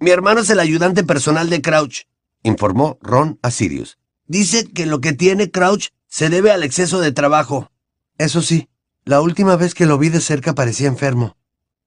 [0.00, 2.08] Mi hermano es el ayudante personal de Crouch,
[2.42, 3.98] informó Ron a Sirius.
[4.26, 7.70] Dice que lo que tiene Crouch se debe al exceso de trabajo.
[8.18, 8.68] Eso sí,
[9.04, 11.36] la última vez que lo vi de cerca parecía enfermo,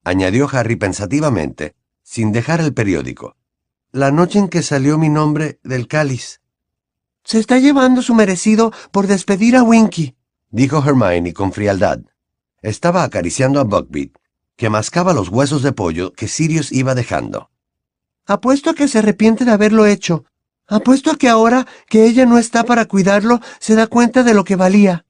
[0.05, 3.35] añadió Harry pensativamente, sin dejar el periódico.
[3.91, 6.39] La noche en que salió mi nombre del cáliz.
[7.25, 10.15] Se está llevando su merecido por despedir a Winky,
[10.51, 11.99] dijo Hermione con frialdad.
[12.65, 14.19] Estaba acariciando a Buckbeak,
[14.56, 17.51] que mascaba los huesos de pollo que Sirius iba dejando.
[18.25, 20.25] Apuesto a que se arrepiente de haberlo hecho.
[20.65, 24.43] Apuesto a que ahora que ella no está para cuidarlo, se da cuenta de lo
[24.43, 25.06] que valía.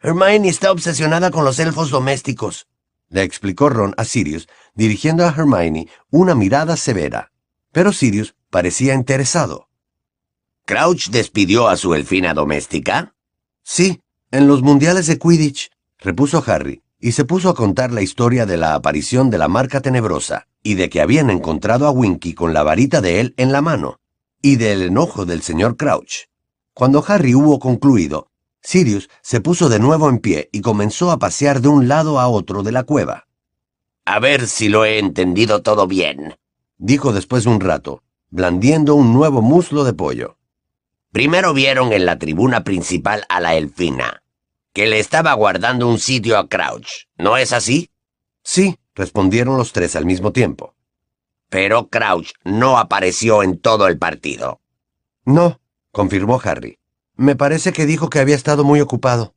[0.00, 2.66] Hermione está obsesionada con los elfos domésticos,
[3.08, 7.30] le explicó Ron a Sirius, dirigiendo a Hermione una mirada severa.
[7.70, 9.68] Pero Sirius parecía interesado.
[10.66, 13.14] ¿Crouch despidió a su elfina doméstica?
[13.62, 14.00] Sí,
[14.32, 18.56] en los mundiales de Quidditch, repuso Harry, y se puso a contar la historia de
[18.56, 22.62] la aparición de la marca tenebrosa, y de que habían encontrado a Winky con la
[22.62, 24.00] varita de él en la mano,
[24.42, 26.28] y del enojo del señor Crouch.
[26.74, 28.28] Cuando Harry hubo concluido,
[28.62, 32.28] Sirius se puso de nuevo en pie y comenzó a pasear de un lado a
[32.28, 33.26] otro de la cueva.
[34.04, 36.36] A ver si lo he entendido todo bien,
[36.78, 40.36] dijo después de un rato, blandiendo un nuevo muslo de pollo.
[41.12, 44.22] Primero vieron en la tribuna principal a la elfina,
[44.72, 47.90] que le estaba guardando un sitio a Crouch, ¿no es así?
[48.42, 50.74] Sí, respondieron los tres al mismo tiempo.
[51.48, 54.60] Pero Crouch no apareció en todo el partido.
[55.24, 56.78] No, confirmó Harry.
[57.16, 59.34] Me parece que dijo que había estado muy ocupado.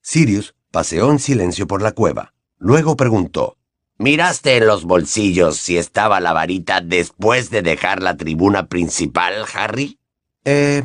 [0.00, 2.32] Sirius paseó en silencio por la cueva.
[2.58, 3.56] Luego preguntó.
[3.98, 9.98] ¿Miraste en los bolsillos si estaba la varita después de dejar la tribuna principal, Harry?
[10.44, 10.84] Eh,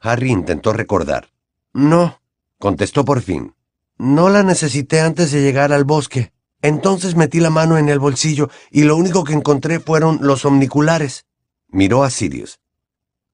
[0.00, 1.30] Harry intentó recordar.
[1.72, 2.20] No,
[2.62, 3.56] contestó por fin.
[3.98, 6.32] No la necesité antes de llegar al bosque.
[6.60, 11.26] Entonces metí la mano en el bolsillo y lo único que encontré fueron los omniculares.
[11.66, 12.60] Miró a Sirius.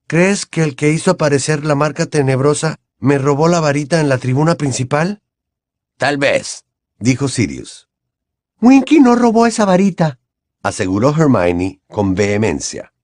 [0.07, 4.17] ¿Crees que el que hizo aparecer la marca tenebrosa me robó la varita en la
[4.17, 5.21] tribuna principal?
[5.99, 6.65] Tal vez,
[6.99, 7.91] dijo Sirius.
[8.63, 10.21] Winky no robó esa varita,
[10.63, 12.95] aseguró Hermione con vehemencia.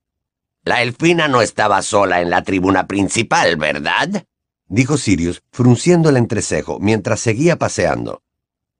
[0.63, 4.25] La elfina no estaba sola en la tribuna principal, ¿verdad?
[4.75, 8.23] Dijo Sirius, frunciendo el entrecejo mientras seguía paseando.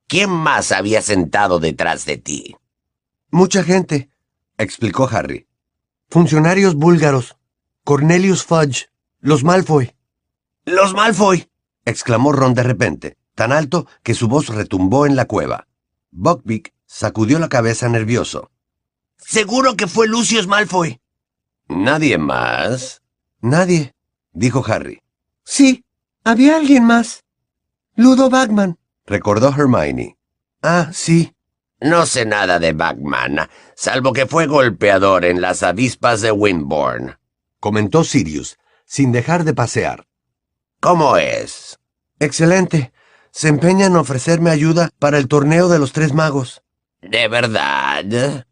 [0.09, 2.57] ¿Quién más había sentado detrás de ti?
[3.31, 4.11] Mucha gente,
[4.59, 5.47] explicó Harry.
[6.09, 7.37] Funcionarios búlgaros.
[7.85, 8.91] Cornelius Fudge.
[9.21, 9.95] Los Malfoy.
[10.65, 11.49] ¡Los Malfoy!
[11.85, 15.69] exclamó Ron de repente, tan alto que su voz retumbó en la cueva.
[16.11, 18.51] Buckbeak sacudió la cabeza nervioso.
[19.17, 21.01] Seguro que fue Lucius Malfoy.
[21.69, 23.03] ¿Nadie más?
[23.41, 23.95] Nadie,
[24.33, 25.04] dijo Harry.
[25.45, 25.85] Sí,
[26.25, 27.25] había alguien más.
[27.97, 30.17] Ludo Bagman, recordó Hermione.
[30.63, 31.33] Ah, sí.
[31.81, 37.19] No sé nada de Bagman, salvo que fue golpeador en las avispas de Wimborne,
[37.61, 40.07] comentó Sirius, sin dejar de pasear.
[40.81, 41.79] ¿Cómo es?
[42.19, 42.93] Excelente.
[43.31, 46.63] Se empeña en ofrecerme ayuda para el torneo de los tres magos.
[47.03, 48.47] ¿De verdad?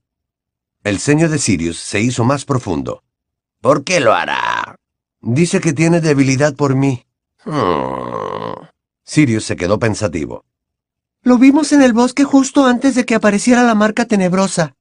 [0.85, 3.05] El ceño de Sirius se hizo más profundo.
[3.61, 4.77] ¿Por qué lo hará?
[5.23, 7.07] Dice que tiene debilidad por mí.
[7.45, 8.67] Hmm.
[9.05, 10.45] Sirius se quedó pensativo.
[11.23, 14.75] Lo vimos en el bosque justo antes de que apareciera la marca tenebrosa.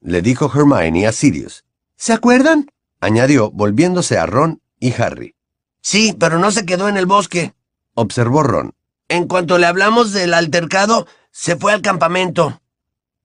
[0.00, 1.64] Le dijo Hermione a Sirius.
[1.96, 2.70] ¿Se acuerdan?
[3.00, 5.34] Añadió, volviéndose a Ron y Harry.
[5.80, 7.54] Sí, pero no se quedó en el bosque.
[7.94, 8.74] Observó Ron.
[9.08, 12.60] En cuanto le hablamos del altercado, se fue al campamento.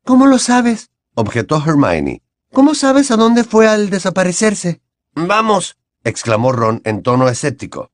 [0.03, 0.89] ¿Cómo lo sabes?
[1.13, 2.23] Objetó Hermione.
[2.51, 4.81] ¿Cómo sabes a dónde fue al desaparecerse?
[5.13, 7.91] Vamos, exclamó Ron en tono escéptico.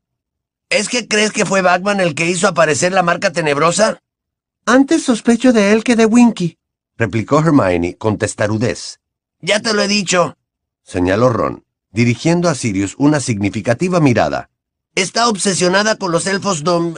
[0.70, 4.00] ¿Es que crees que fue Batman el que hizo aparecer la marca tenebrosa?
[4.66, 6.58] Antes sospecho de él que de Winky,
[6.98, 9.00] replicó Hermione con testarudez.
[9.42, 10.38] Ya te lo he dicho,
[10.84, 14.50] señaló Ron, dirigiendo a Sirius una significativa mirada.
[14.96, 16.94] Está obsesionada con los elfos dom...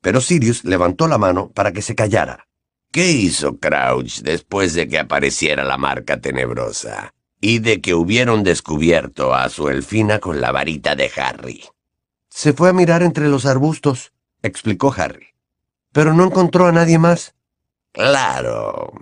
[0.00, 2.46] Pero Sirius levantó la mano para que se callara.
[2.90, 7.13] ¿Qué hizo Crouch después de que apareciera la marca tenebrosa?
[7.46, 11.62] Y de que hubieron descubierto a su elfina con la varita de Harry.
[12.30, 15.26] Se fue a mirar entre los arbustos, explicó Harry.
[15.92, 17.34] Pero no encontró a nadie más.
[17.92, 18.94] Claro,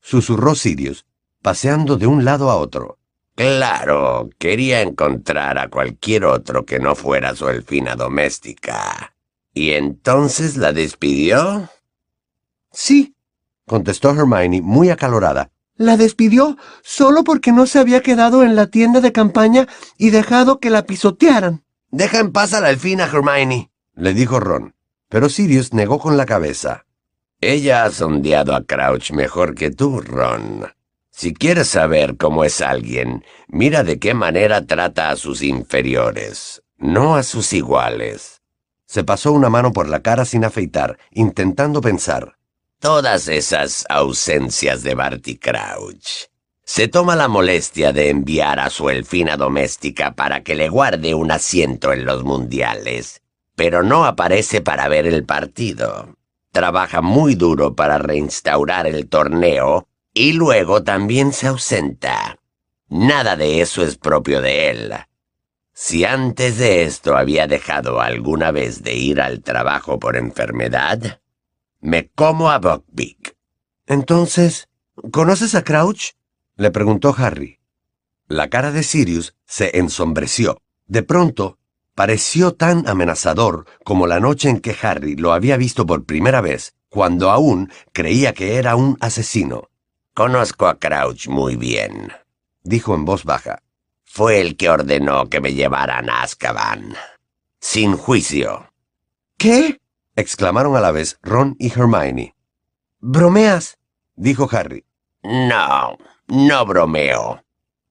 [0.00, 1.04] susurró Sirius,
[1.42, 2.96] paseando de un lado a otro.
[3.34, 9.14] Claro, quería encontrar a cualquier otro que no fuera su elfina doméstica.
[9.52, 11.68] ¿Y entonces la despidió?
[12.72, 13.14] Sí,
[13.66, 15.50] contestó Hermione muy acalorada.
[15.80, 19.66] La despidió solo porque no se había quedado en la tienda de campaña
[19.96, 21.64] y dejado que la pisotearan.
[21.90, 24.74] Deja en paz a la elfina, Hermione, le dijo Ron.
[25.08, 26.84] Pero Sirius negó con la cabeza.
[27.40, 30.66] Ella ha sondeado a Crouch mejor que tú, Ron.
[31.10, 37.16] Si quieres saber cómo es alguien, mira de qué manera trata a sus inferiores, no
[37.16, 38.42] a sus iguales.
[38.84, 42.36] Se pasó una mano por la cara sin afeitar, intentando pensar.
[42.80, 46.30] Todas esas ausencias de Barty Crouch.
[46.64, 51.30] Se toma la molestia de enviar a su elfina doméstica para que le guarde un
[51.30, 53.20] asiento en los mundiales,
[53.54, 56.16] pero no aparece para ver el partido.
[56.52, 62.38] Trabaja muy duro para reinstaurar el torneo y luego también se ausenta.
[62.88, 64.94] Nada de eso es propio de él.
[65.74, 71.20] Si antes de esto había dejado alguna vez de ir al trabajo por enfermedad,
[71.80, 73.36] me como a Buckbeak.
[73.86, 74.68] Entonces,
[75.12, 76.12] ¿conoces a Crouch?
[76.56, 77.58] le preguntó Harry.
[78.28, 80.60] La cara de Sirius se ensombreció.
[80.86, 81.58] De pronto,
[81.94, 86.74] pareció tan amenazador como la noche en que Harry lo había visto por primera vez,
[86.88, 89.70] cuando aún creía que era un asesino.
[90.14, 92.12] Conozco a Crouch muy bien,
[92.62, 93.62] dijo en voz baja.
[94.04, 96.94] Fue el que ordenó que me llevaran a Azkaban.
[97.60, 98.72] Sin juicio.
[99.38, 99.80] ¿Qué?
[100.20, 102.34] Exclamaron a la vez Ron y Hermione.
[103.00, 103.78] ¿Bromeas?
[104.14, 104.84] dijo Harry.
[105.22, 107.42] No, no bromeo,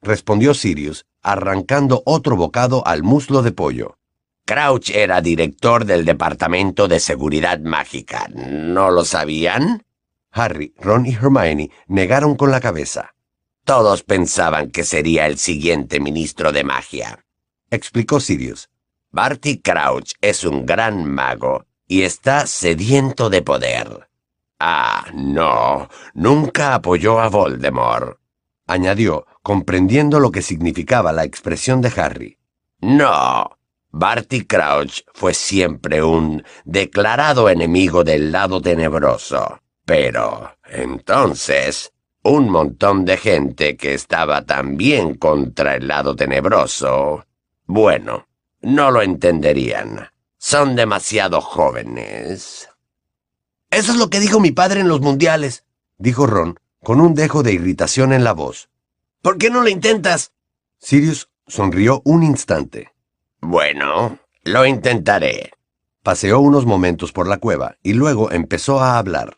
[0.01, 3.97] respondió Sirius, arrancando otro bocado al muslo de pollo.
[4.45, 8.27] Crouch era director del Departamento de Seguridad Mágica.
[8.33, 9.83] ¿No lo sabían?
[10.31, 13.13] Harry, Ron y Hermione negaron con la cabeza.
[13.63, 17.25] Todos pensaban que sería el siguiente ministro de magia,
[17.69, 18.69] explicó Sirius.
[19.11, 24.07] Barty Crouch es un gran mago y está sediento de poder.
[24.59, 28.19] Ah, no, nunca apoyó a Voldemort,
[28.67, 32.37] añadió, comprendiendo lo que significaba la expresión de Harry.
[32.79, 33.57] No,
[33.89, 39.59] Barty Crouch fue siempre un declarado enemigo del lado tenebroso.
[39.83, 47.25] Pero, entonces, un montón de gente que estaba también contra el lado tenebroso.
[47.65, 48.27] Bueno,
[48.61, 50.09] no lo entenderían.
[50.41, 52.69] Son demasiado jóvenes.
[53.69, 55.65] Eso es lo que dijo mi padre en los mundiales,
[55.97, 58.69] dijo Ron, con un dejo de irritación en la voz.
[59.21, 60.31] ¿Por qué no lo intentas?
[60.77, 62.93] Sirius sonrió un instante.
[63.41, 65.51] Bueno, lo intentaré.
[66.03, 69.35] Paseó unos momentos por la cueva y luego empezó a hablar.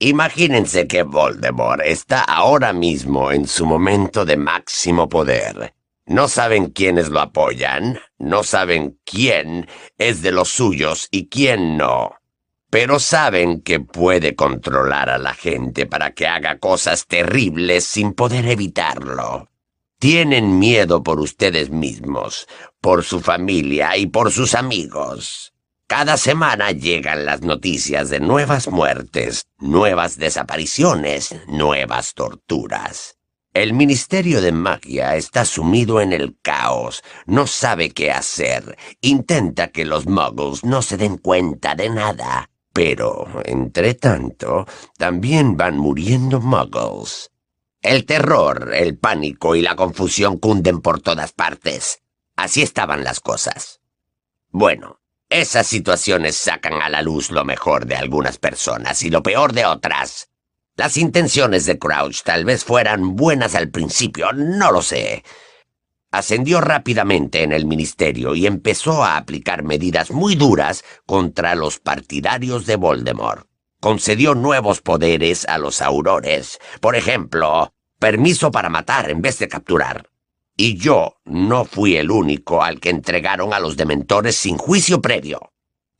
[0.00, 5.75] Imagínense que Voldemort está ahora mismo en su momento de máximo poder.
[6.06, 12.14] No saben quiénes lo apoyan, no saben quién es de los suyos y quién no.
[12.70, 18.46] Pero saben que puede controlar a la gente para que haga cosas terribles sin poder
[18.46, 19.48] evitarlo.
[19.98, 22.46] Tienen miedo por ustedes mismos,
[22.80, 25.54] por su familia y por sus amigos.
[25.88, 33.15] Cada semana llegan las noticias de nuevas muertes, nuevas desapariciones, nuevas torturas.
[33.56, 39.86] El Ministerio de Magia está sumido en el caos, no sabe qué hacer, intenta que
[39.86, 42.50] los muggles no se den cuenta de nada.
[42.74, 44.66] Pero, entre tanto,
[44.98, 47.30] también van muriendo muggles.
[47.80, 52.02] El terror, el pánico y la confusión cunden por todas partes.
[52.36, 53.80] Así estaban las cosas.
[54.50, 55.00] Bueno,
[55.30, 59.64] Esas situaciones sacan a la luz lo mejor de algunas personas y lo peor de
[59.64, 60.28] otras.
[60.76, 65.24] Las intenciones de Crouch tal vez fueran buenas al principio, no lo sé.
[66.10, 72.66] Ascendió rápidamente en el ministerio y empezó a aplicar medidas muy duras contra los partidarios
[72.66, 73.46] de Voldemort.
[73.80, 76.58] Concedió nuevos poderes a los aurores.
[76.82, 80.10] Por ejemplo, permiso para matar en vez de capturar.
[80.58, 85.54] Y yo no fui el único al que entregaron a los dementores sin juicio previo.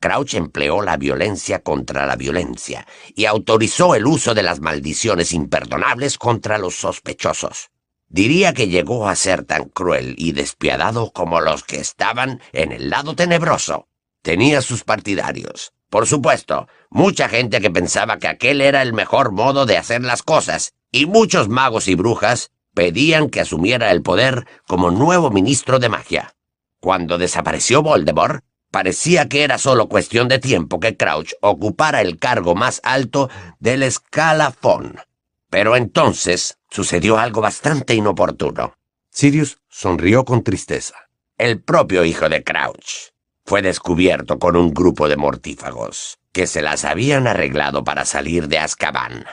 [0.07, 2.87] Crouch empleó la violencia contra la violencia
[3.17, 7.71] y autorizó el uso de las maldiciones imperdonables contra los sospechosos.
[8.09, 12.89] Diría que llegó a ser tan cruel y despiadado como los que estaban en el
[12.89, 13.89] lado tenebroso.
[14.23, 15.73] Tenía sus partidarios.
[15.91, 20.23] Por supuesto, mucha gente que pensaba que aquel era el mejor modo de hacer las
[20.23, 25.89] cosas, y muchos magos y brujas pedían que asumiera el poder como nuevo ministro de
[25.89, 26.37] magia.
[26.79, 28.45] Cuando desapareció Voldemort,
[28.77, 33.83] parecía que era solo cuestión de tiempo que Crouch ocupara el cargo más alto del
[33.83, 35.01] escalafón.
[35.49, 38.75] Pero entonces sucedió algo bastante inoportuno.
[39.09, 40.95] Sirius sonrió con tristeza.
[41.39, 43.15] El propio hijo de Crouch
[43.47, 48.59] fue descubierto con un grupo de mortífagos que se las habían arreglado para salir de
[48.59, 49.25] Azkaban.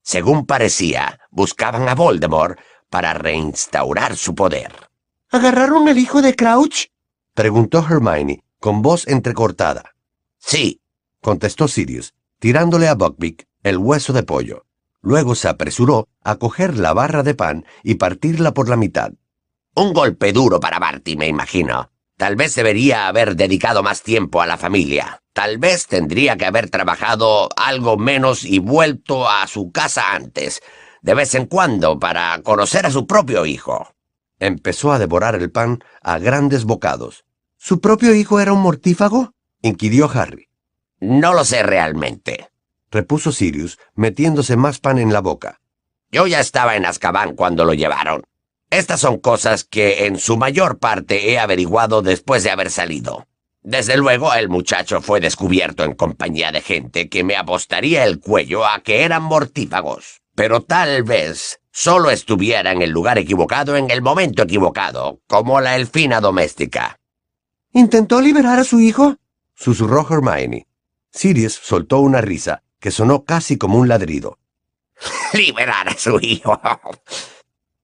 [0.00, 4.72] Según parecía, buscaban a Voldemort para reinstaurar su poder.
[5.28, 6.86] ¿Agarraron al hijo de Crouch?
[7.34, 9.94] preguntó Hermione, con voz entrecortada.
[10.38, 10.80] Sí,
[11.20, 14.64] contestó Sirius, tirándole a Buckbeak el hueso de pollo.
[15.02, 19.12] Luego se apresuró a coger la barra de pan y partirla por la mitad.
[19.74, 21.90] Un golpe duro para Barty, me imagino.
[22.16, 25.20] Tal vez debería haber dedicado más tiempo a la familia.
[25.34, 30.62] Tal vez tendría que haber trabajado algo menos y vuelto a su casa antes,
[31.02, 33.94] de vez en cuando, para conocer a su propio hijo.
[34.38, 37.25] Empezó a devorar el pan a grandes bocados.
[37.66, 39.32] ¿Su propio hijo era un mortífago?
[39.60, 40.46] inquirió Harry.
[41.00, 42.50] No lo sé realmente
[42.92, 45.58] repuso Sirius, metiéndose más pan en la boca.
[46.12, 48.22] Yo ya estaba en Azkaban cuando lo llevaron.
[48.70, 53.26] Estas son cosas que en su mayor parte he averiguado después de haber salido.
[53.62, 58.64] Desde luego, el muchacho fue descubierto en compañía de gente que me apostaría el cuello
[58.64, 60.20] a que eran mortífagos.
[60.36, 65.74] Pero tal vez solo estuviera en el lugar equivocado en el momento equivocado, como la
[65.74, 67.00] elfina doméstica.
[67.76, 69.18] ¿Intentó liberar a su hijo?
[69.54, 70.66] susurró Hermione.
[71.12, 74.38] Sirius soltó una risa que sonó casi como un ladrido.
[75.34, 76.58] Liberar a su hijo.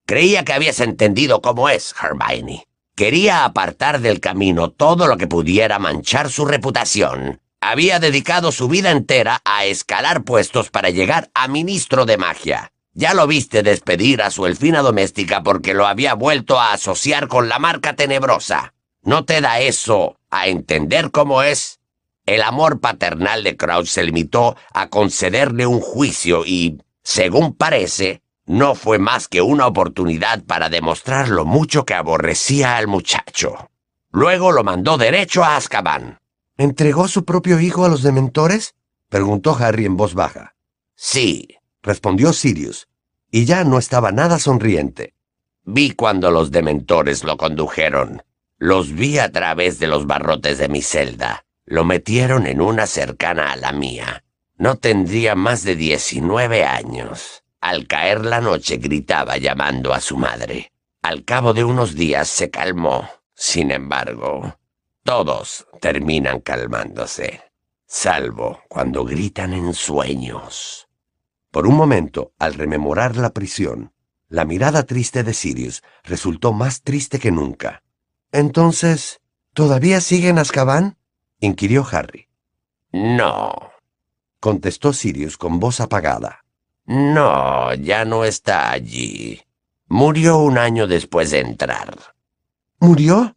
[0.06, 2.66] Creía que habías entendido cómo es, Hermione.
[2.94, 7.42] Quería apartar del camino todo lo que pudiera manchar su reputación.
[7.60, 12.72] Había dedicado su vida entera a escalar puestos para llegar a ministro de magia.
[12.94, 17.50] Ya lo viste despedir a su elfina doméstica porque lo había vuelto a asociar con
[17.50, 18.72] la marca tenebrosa.
[19.04, 21.80] ¿No te da eso a entender cómo es?
[22.24, 28.76] El amor paternal de Crouch se limitó a concederle un juicio y, según parece, no
[28.76, 33.70] fue más que una oportunidad para demostrar lo mucho que aborrecía al muchacho.
[34.12, 36.20] Luego lo mandó derecho a Azkaban.
[36.56, 38.76] ¿Entregó su propio hijo a los dementores?
[39.08, 40.54] preguntó Harry en voz baja.
[40.94, 41.48] Sí,
[41.82, 42.86] respondió Sirius,
[43.32, 45.14] y ya no estaba nada sonriente.
[45.64, 48.22] Vi cuando los dementores lo condujeron.
[48.64, 51.44] Los vi a través de los barrotes de mi celda.
[51.64, 54.22] Lo metieron en una cercana a la mía.
[54.56, 57.42] No tendría más de diecinueve años.
[57.60, 60.70] Al caer la noche gritaba llamando a su madre.
[61.02, 63.10] Al cabo de unos días se calmó.
[63.34, 64.56] Sin embargo,
[65.02, 67.40] todos terminan calmándose,
[67.84, 70.86] salvo cuando gritan en sueños.
[71.50, 73.92] Por un momento, al rememorar la prisión,
[74.28, 77.82] la mirada triste de Sirius resultó más triste que nunca.
[78.32, 79.20] Entonces,
[79.52, 80.96] ¿todavía sigue en Azkaban?
[81.38, 82.28] inquirió Harry.
[82.90, 83.54] No,
[84.40, 86.44] contestó Sirius con voz apagada.
[86.86, 89.40] No, ya no está allí.
[89.86, 91.94] Murió un año después de entrar.
[92.80, 93.36] ¿Murió?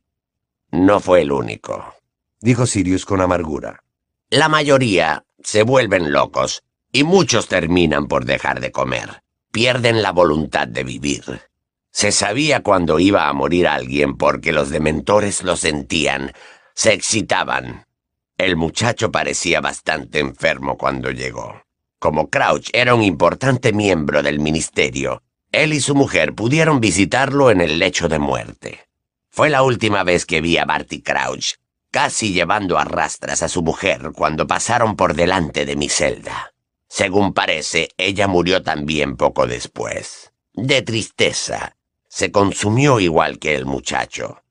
[0.72, 1.94] No fue el único,
[2.42, 3.84] dijo Sirius con amargura.
[4.30, 9.22] La mayoría se vuelven locos y muchos terminan por dejar de comer.
[9.52, 11.42] Pierden la voluntad de vivir.
[11.96, 16.34] Se sabía cuando iba a morir alguien porque los dementores lo sentían,
[16.74, 17.86] se excitaban,
[18.38, 21.64] el muchacho parecía bastante enfermo cuando llegó.
[21.98, 25.24] Como Crouch era un importante miembro del ministerio,
[25.54, 28.82] él y su mujer pudieron visitarlo en el lecho de muerte.
[29.30, 31.54] Fue la última vez que vi a Barty Crouch,
[31.92, 36.52] casi llevando a rastras a su mujer cuando pasaron por delante de mi celda.
[36.90, 40.34] Según parece, ella murió también poco después.
[40.54, 41.75] De tristeza.
[42.16, 44.42] Se consumió igual que el muchacho.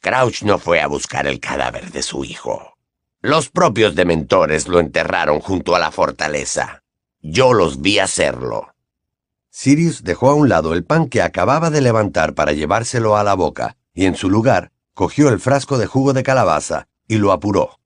[0.00, 2.74] Crouch no fue a buscar el cadáver de su hijo.
[3.20, 6.82] Los propios dementores lo enterraron junto a la fortaleza.
[7.20, 8.74] Yo los vi hacerlo.
[9.50, 13.34] Sirius dejó a un lado el pan que acababa de levantar para llevárselo a la
[13.34, 17.78] boca, y en su lugar cogió el frasco de jugo de calabaza y lo apuró.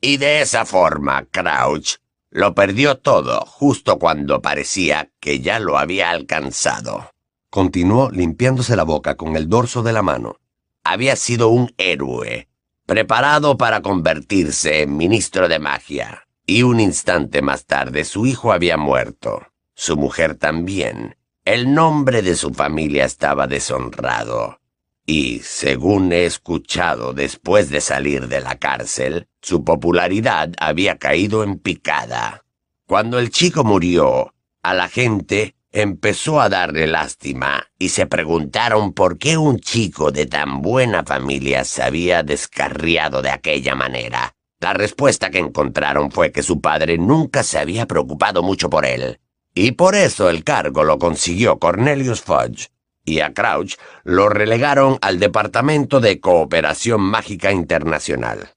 [0.00, 1.96] Y de esa forma, Crouch
[2.30, 7.15] lo perdió todo justo cuando parecía que ya lo había alcanzado.
[7.50, 10.36] Continuó limpiándose la boca con el dorso de la mano.
[10.84, 12.48] Había sido un héroe,
[12.86, 16.28] preparado para convertirse en ministro de magia.
[16.46, 19.46] Y un instante más tarde su hijo había muerto.
[19.74, 21.16] Su mujer también.
[21.44, 24.60] El nombre de su familia estaba deshonrado.
[25.04, 31.58] Y, según he escuchado después de salir de la cárcel, su popularidad había caído en
[31.58, 32.44] picada.
[32.86, 39.18] Cuando el chico murió, a la gente empezó a darle lástima y se preguntaron por
[39.18, 44.34] qué un chico de tan buena familia se había descarriado de aquella manera.
[44.58, 49.20] La respuesta que encontraron fue que su padre nunca se había preocupado mucho por él,
[49.54, 52.70] y por eso el cargo lo consiguió Cornelius Fudge,
[53.04, 58.54] y a Crouch lo relegaron al Departamento de Cooperación Mágica Internacional.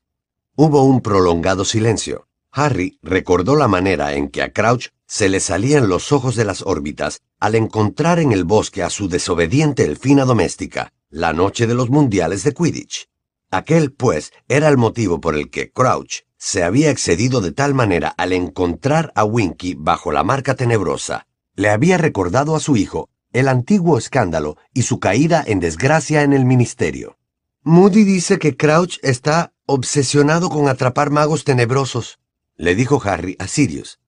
[0.55, 2.30] Hubo un prolongado silencio.
[2.53, 6.62] Harry recordó la manera en que a Crouch se le salían los ojos de las
[6.62, 11.89] órbitas al encontrar en el bosque a su desobediente elfina doméstica, la noche de los
[11.89, 13.10] mundiales de Quidditch.
[13.49, 18.10] Aquel, pues, era el motivo por el que Crouch se había excedido de tal manera
[18.18, 21.26] al encontrar a Winky bajo la marca tenebrosa.
[21.55, 26.34] Le había recordado a su hijo el antiguo escándalo y su caída en desgracia en
[26.34, 27.18] el ministerio.
[27.64, 32.20] Moody dice que Crouch está obsesionado con atrapar magos tenebrosos,
[32.57, 33.99] le dijo Harry a Sirius.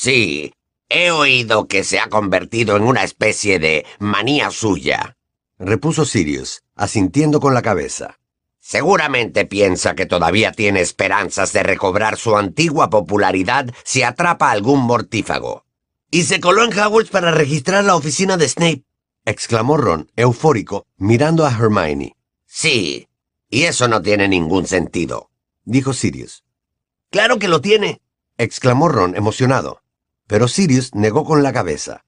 [0.00, 0.52] Sí,
[0.88, 5.16] he oído que se ha convertido en una especie de manía suya,
[5.58, 8.16] repuso Sirius, asintiendo con la cabeza.
[8.60, 14.82] Seguramente piensa que todavía tiene esperanzas de recobrar su antigua popularidad si atrapa a algún
[14.82, 15.64] mortífago.
[16.12, 18.84] Y se coló en Hogwarts para registrar la oficina de Snape,
[19.24, 22.14] exclamó Ron, eufórico, mirando a Hermione.
[22.46, 23.08] Sí,
[23.50, 25.28] y eso no tiene ningún sentido,
[25.64, 26.44] dijo Sirius.
[27.10, 28.00] Claro que lo tiene,
[28.36, 29.82] exclamó Ron emocionado.
[30.28, 32.04] Pero Sirius negó con la cabeza.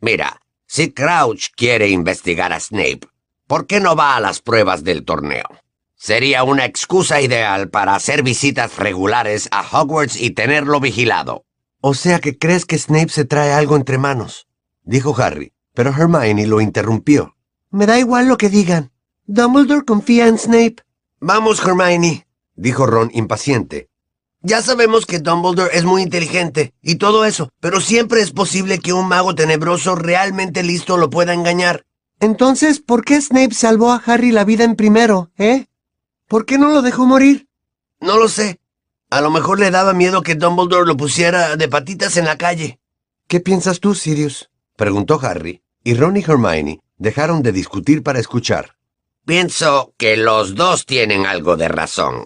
[0.00, 3.06] Mira, si Crouch quiere investigar a Snape,
[3.46, 5.44] ¿por qué no va a las pruebas del torneo?
[5.94, 11.44] Sería una excusa ideal para hacer visitas regulares a Hogwarts y tenerlo vigilado.
[11.80, 14.48] O sea que crees que Snape se trae algo entre manos,
[14.82, 17.36] dijo Harry, pero Hermione lo interrumpió.
[17.70, 18.92] Me da igual lo que digan.
[19.26, 20.76] Dumbledore confía en Snape.
[21.20, 22.26] Vamos, Hermione,
[22.56, 23.90] dijo Ron impaciente.
[24.44, 28.92] Ya sabemos que Dumbledore es muy inteligente y todo eso, pero siempre es posible que
[28.92, 31.84] un mago tenebroso realmente listo lo pueda engañar.
[32.18, 35.66] Entonces, ¿por qué Snape salvó a Harry la vida en primero, eh?
[36.26, 37.46] ¿Por qué no lo dejó morir?
[38.00, 38.58] No lo sé,
[39.10, 42.80] a lo mejor le daba miedo que Dumbledore lo pusiera de patitas en la calle.
[43.28, 44.50] ¿Qué piensas tú, Sirius?
[44.76, 48.76] preguntó Harry, y Ron y Hermione dejaron de discutir para escuchar.
[49.24, 52.24] Pienso que los dos tienen algo de razón,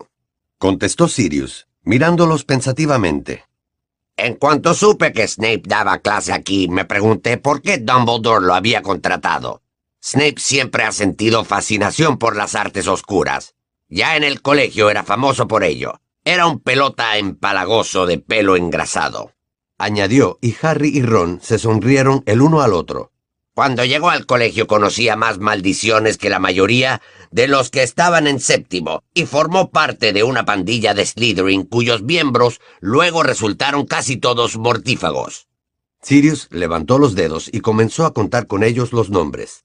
[0.58, 3.44] contestó Sirius, mirándolos pensativamente.
[4.16, 8.82] En cuanto supe que Snape daba clase aquí, me pregunté por qué Dumbledore lo había
[8.82, 9.62] contratado.
[10.02, 13.54] Snape siempre ha sentido fascinación por las artes oscuras.
[13.88, 19.32] Ya en el colegio era famoso por ello, era un pelota empalagoso de pelo engrasado.
[19.78, 23.12] Añadió, y Harry y Ron se sonrieron el uno al otro.
[23.56, 27.00] Cuando llegó al colegio conocía más maldiciones que la mayoría
[27.30, 32.02] de los que estaban en séptimo y formó parte de una pandilla de Slytherin cuyos
[32.02, 35.48] miembros luego resultaron casi todos mortífagos.
[36.02, 39.64] Sirius levantó los dedos y comenzó a contar con ellos los nombres.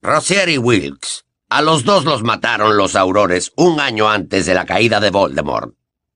[0.00, 1.26] Rosier y Wilkes.
[1.50, 5.74] A los dos los mataron los aurores un año antes de la caída de Voldemort.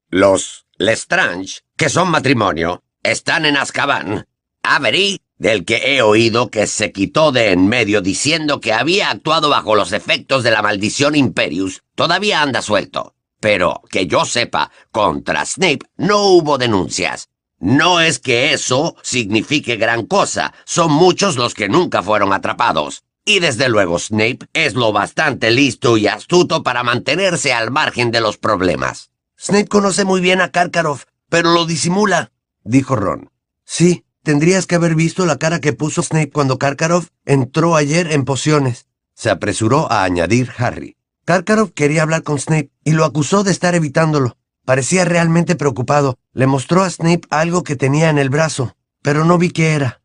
[0.09, 4.27] Los Lestrange, que son matrimonio, están en Azkaban.
[4.63, 9.49] Avery, del que he oído que se quitó de en medio diciendo que había actuado
[9.49, 13.17] bajo los efectos de la maldición Imperius, todavía anda suelto.
[13.41, 17.29] Pero, que yo sepa, contra Snape no hubo denuncias.
[17.59, 23.03] No es que eso signifique gran cosa, son muchos los que nunca fueron atrapados.
[23.25, 28.21] Y desde luego Snape es lo bastante listo y astuto para mantenerse al margen de
[28.21, 29.11] los problemas.
[29.37, 32.31] Snape conoce muy bien a Karkaroff, pero lo disimula,
[32.63, 33.33] dijo Ron.
[33.65, 38.25] Sí, tendrías que haber visto la cara que puso Snape cuando Karkaroff entró ayer en
[38.25, 38.87] pociones.
[39.15, 40.97] Se apresuró a añadir Harry.
[41.25, 44.37] Karkaroff quería hablar con Snape y lo acusó de estar evitándolo.
[44.65, 46.19] Parecía realmente preocupado.
[46.33, 50.01] Le mostró a Snape algo que tenía en el brazo, pero no vi qué era.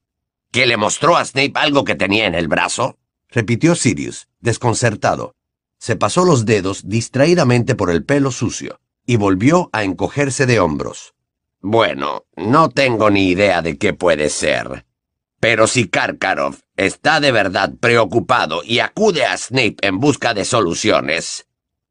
[0.52, 2.98] ¿Que le mostró a Snape algo que tenía en el brazo?
[3.30, 5.36] repitió Sirius, desconcertado.
[5.80, 8.80] Se pasó los dedos distraídamente por el pelo sucio.
[9.10, 11.14] y volvió a encogerse de hombros.
[11.62, 14.86] Bueno, no tengo ni idea de qué puede ser.
[15.40, 21.48] Pero si Karkaroff está de verdad preocupado y acude a Snape en busca de soluciones...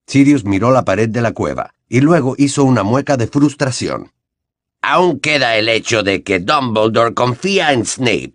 [0.07, 4.13] Sirius miró la pared de la cueva y luego hizo una mueca de frustración.
[4.83, 8.35] Aún queda el hecho de que Dumbledore confía en Snape.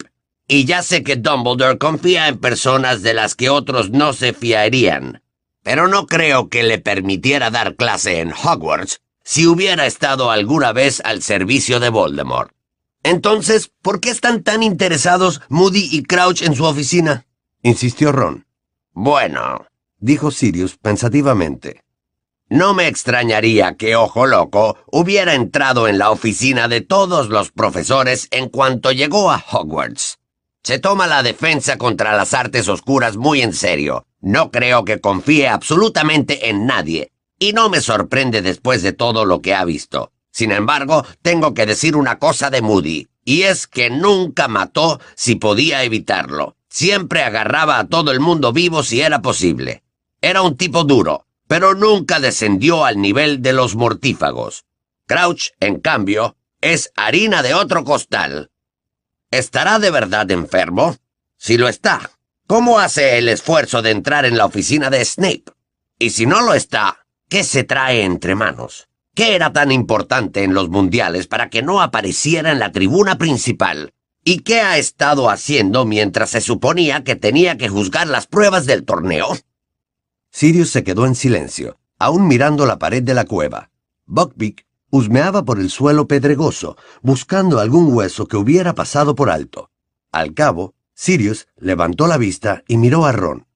[0.49, 5.23] Y ya sé que Dumbledore confía en personas de las que otros no se fiarían.
[5.63, 9.01] Pero no creo que le permitiera dar clase en Hogwarts
[9.31, 12.51] si hubiera estado alguna vez al servicio de Voldemort.
[13.01, 17.25] Entonces, ¿por qué están tan interesados Moody y Crouch en su oficina?
[17.61, 18.45] insistió Ron.
[18.91, 19.67] Bueno,
[19.99, 21.81] dijo Sirius pensativamente.
[22.49, 28.27] No me extrañaría que Ojo Loco hubiera entrado en la oficina de todos los profesores
[28.31, 30.19] en cuanto llegó a Hogwarts.
[30.61, 34.05] Se toma la defensa contra las artes oscuras muy en serio.
[34.19, 39.41] No creo que confíe absolutamente en nadie, y no me sorprende después de todo lo
[39.41, 40.11] que ha visto.
[40.29, 45.37] Sin embargo, tengo que decir una cosa de Moody, y es que nunca mató si
[45.37, 46.55] podía evitarlo.
[46.69, 49.81] Siempre agarraba a todo el mundo vivo si era posible.
[50.21, 54.65] Era un tipo duro, pero nunca descendió al nivel de los mortífagos.
[55.07, 58.51] Crouch, en cambio, es harina de otro costal.
[59.31, 60.95] ¿Estará de verdad enfermo?
[61.37, 62.11] Si lo está,
[62.45, 65.45] ¿cómo hace el esfuerzo de entrar en la oficina de Snape?
[65.97, 67.00] Y si no lo está,
[67.31, 68.89] ¿qué se trae entre manos?
[69.15, 73.93] ¿Qué era tan importante en los mundiales para que no apareciera en la tribuna principal?
[74.25, 78.83] ¿Y qué ha estado haciendo mientras se suponía que tenía que juzgar las pruebas del
[78.83, 79.29] torneo?
[80.29, 83.71] Sirius se quedó en silencio, aún mirando la pared de la cueva.
[84.07, 89.71] Buckbeak husmeaba por el suelo pedregoso, buscando algún hueso que hubiera pasado por alto.
[90.11, 93.47] Al cabo, Sirius levantó la vista y miró a Ron.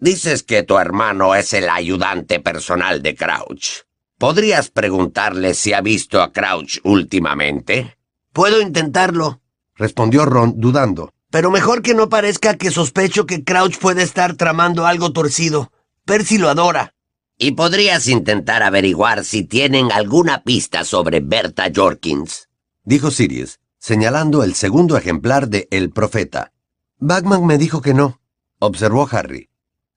[0.00, 3.84] Dices que tu hermano es el ayudante personal de Crouch.
[4.16, 7.98] ¿Podrías preguntarle si ha visto a Crouch últimamente?
[8.32, 9.40] Puedo intentarlo,
[9.74, 11.12] respondió Ron dudando.
[11.30, 15.72] Pero mejor que no parezca que sospecho que Crouch puede estar tramando algo torcido.
[16.04, 16.94] Percy lo adora.
[17.36, 22.48] Y podrías intentar averiguar si tienen alguna pista sobre Berta Jorkins,
[22.84, 26.52] dijo Sirius, señalando el segundo ejemplar de El Profeta.
[26.98, 28.20] Bagman me dijo que no,
[28.58, 29.47] observó Harry.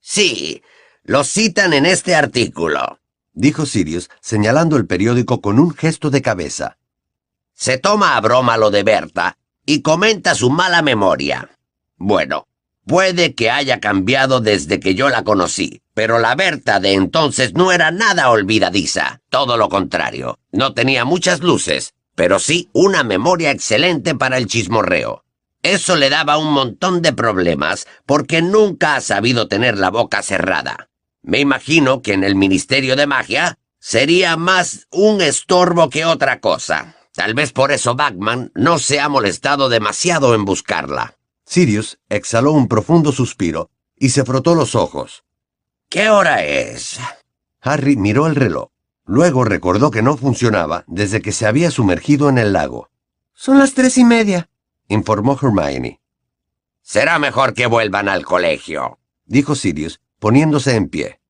[0.02, 0.62] Sí,
[1.04, 3.02] lo citan en este artículo
[3.34, 6.78] dijo Sirius, señalando el periódico con un gesto de cabeza.
[7.54, 11.50] Se toma a broma lo de Berta y comenta su mala memoria.
[11.96, 12.48] Bueno,
[12.86, 17.72] puede que haya cambiado desde que yo la conocí, pero la Berta de entonces no
[17.72, 20.40] era nada olvidadiza, todo lo contrario.
[20.52, 25.24] No tenía muchas luces, pero sí una memoria excelente para el chismorreo.
[25.64, 30.90] Eso le daba un montón de problemas porque nunca ha sabido tener la boca cerrada.
[31.22, 36.96] Me imagino que en el Ministerio de Magia sería más un estorbo que otra cosa.
[37.14, 41.18] Tal vez por eso Bagman no se ha molestado demasiado en buscarla.
[41.46, 45.24] Sirius exhaló un profundo suspiro y se frotó los ojos.
[45.90, 47.00] ¿Qué hora es?
[47.62, 48.70] Harry miró el reloj.
[49.06, 52.90] Luego recordó que no funcionaba desde que se había sumergido en el lago.
[53.34, 54.50] Son las tres y media,
[54.92, 56.02] informó Hermione.
[56.82, 61.22] Será mejor que vuelvan al colegio, dijo Sirius, poniéndose en pie.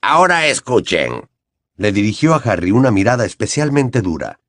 [0.00, 1.28] Ahora escuchen.
[1.76, 4.40] Le dirigió a Harry una mirada especialmente dura.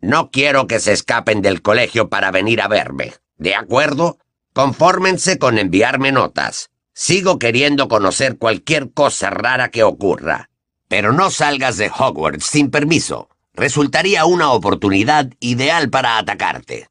[0.00, 3.14] No quiero que se escapen del colegio para venir a verme.
[3.36, 4.18] ¿De acuerdo?
[4.52, 6.70] Confórmense con enviarme notas.
[6.92, 10.50] Sigo queriendo conocer cualquier cosa rara que ocurra.
[10.88, 13.28] Pero no salgas de Hogwarts sin permiso.
[13.54, 16.88] Resultaría una oportunidad ideal para atacarte.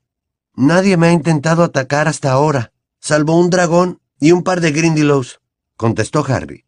[0.62, 5.40] Nadie me ha intentado atacar hasta ahora, salvo un dragón y un par de Grindylows
[5.78, 6.66] contestó Harry.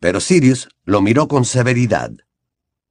[0.00, 2.10] Pero Sirius lo miró con severidad.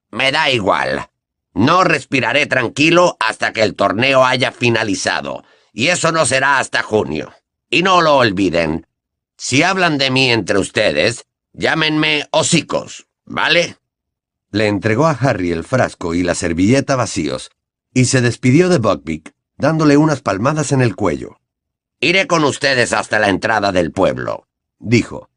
[0.09, 1.11] Me da igual.
[1.53, 7.31] No respiraré tranquilo hasta que el torneo haya finalizado, y eso no será hasta junio.
[7.69, 8.87] Y no lo olviden.
[9.37, 13.77] Si hablan de mí entre ustedes, llámenme hocicos, ¿vale?
[14.49, 17.51] Le entregó a Harry el frasco y la servilleta vacíos,
[17.93, 21.37] y se despidió de Buckbeak, dándole unas palmadas en el cuello.
[21.99, 24.47] Iré con ustedes hasta la entrada del pueblo,
[24.79, 25.29] dijo.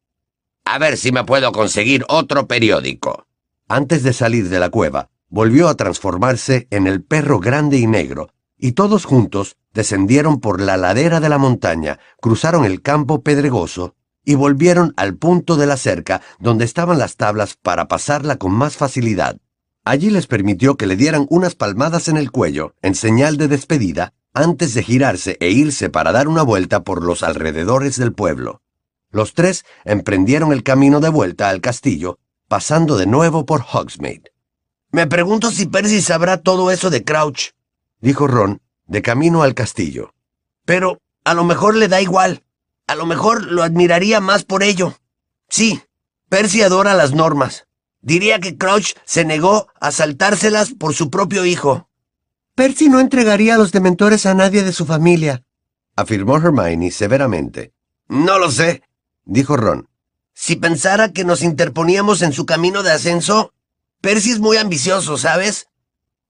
[0.64, 3.26] A ver si me puedo conseguir otro periódico.
[3.68, 8.30] Antes de salir de la cueva, volvió a transformarse en el perro grande y negro,
[8.56, 13.94] y todos juntos descendieron por la ladera de la montaña, cruzaron el campo pedregoso
[14.24, 18.78] y volvieron al punto de la cerca donde estaban las tablas para pasarla con más
[18.78, 19.36] facilidad.
[19.84, 24.14] Allí les permitió que le dieran unas palmadas en el cuello, en señal de despedida,
[24.32, 28.62] antes de girarse e irse para dar una vuelta por los alrededores del pueblo.
[29.10, 32.18] Los tres emprendieron el camino de vuelta al castillo,
[32.48, 34.32] pasando de nuevo por Hogsmeade.
[34.90, 37.50] Me pregunto si Percy sabrá todo eso de Crouch,
[38.00, 40.14] dijo Ron, de camino al castillo.
[40.64, 42.42] Pero a lo mejor le da igual.
[42.86, 44.94] A lo mejor lo admiraría más por ello.
[45.48, 45.82] Sí,
[46.28, 47.66] Percy adora las normas.
[48.04, 51.88] Diría que Crouch se negó a saltárselas por su propio hijo.
[52.54, 55.42] Percy no entregaría a los dementores a nadie de su familia,
[55.96, 57.72] afirmó Hermione severamente.
[58.08, 58.82] No lo sé,
[59.24, 59.88] dijo Ron.
[60.34, 63.54] Si pensara que nos interponíamos en su camino de ascenso,
[64.02, 65.68] Percy es muy ambicioso, ¿sabes?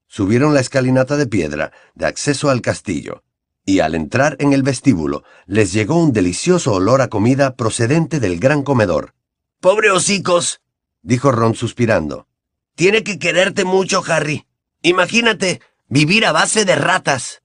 [0.06, 3.24] Subieron la escalinata de piedra de acceso al castillo,
[3.66, 8.38] y al entrar en el vestíbulo les llegó un delicioso olor a comida procedente del
[8.38, 9.14] gran comedor.
[9.60, 10.60] Pobre hocicos,
[11.04, 12.26] dijo Ron suspirando.
[12.74, 14.46] Tiene que quererte mucho, Harry.
[14.82, 17.43] Imagínate, vivir a base de ratas.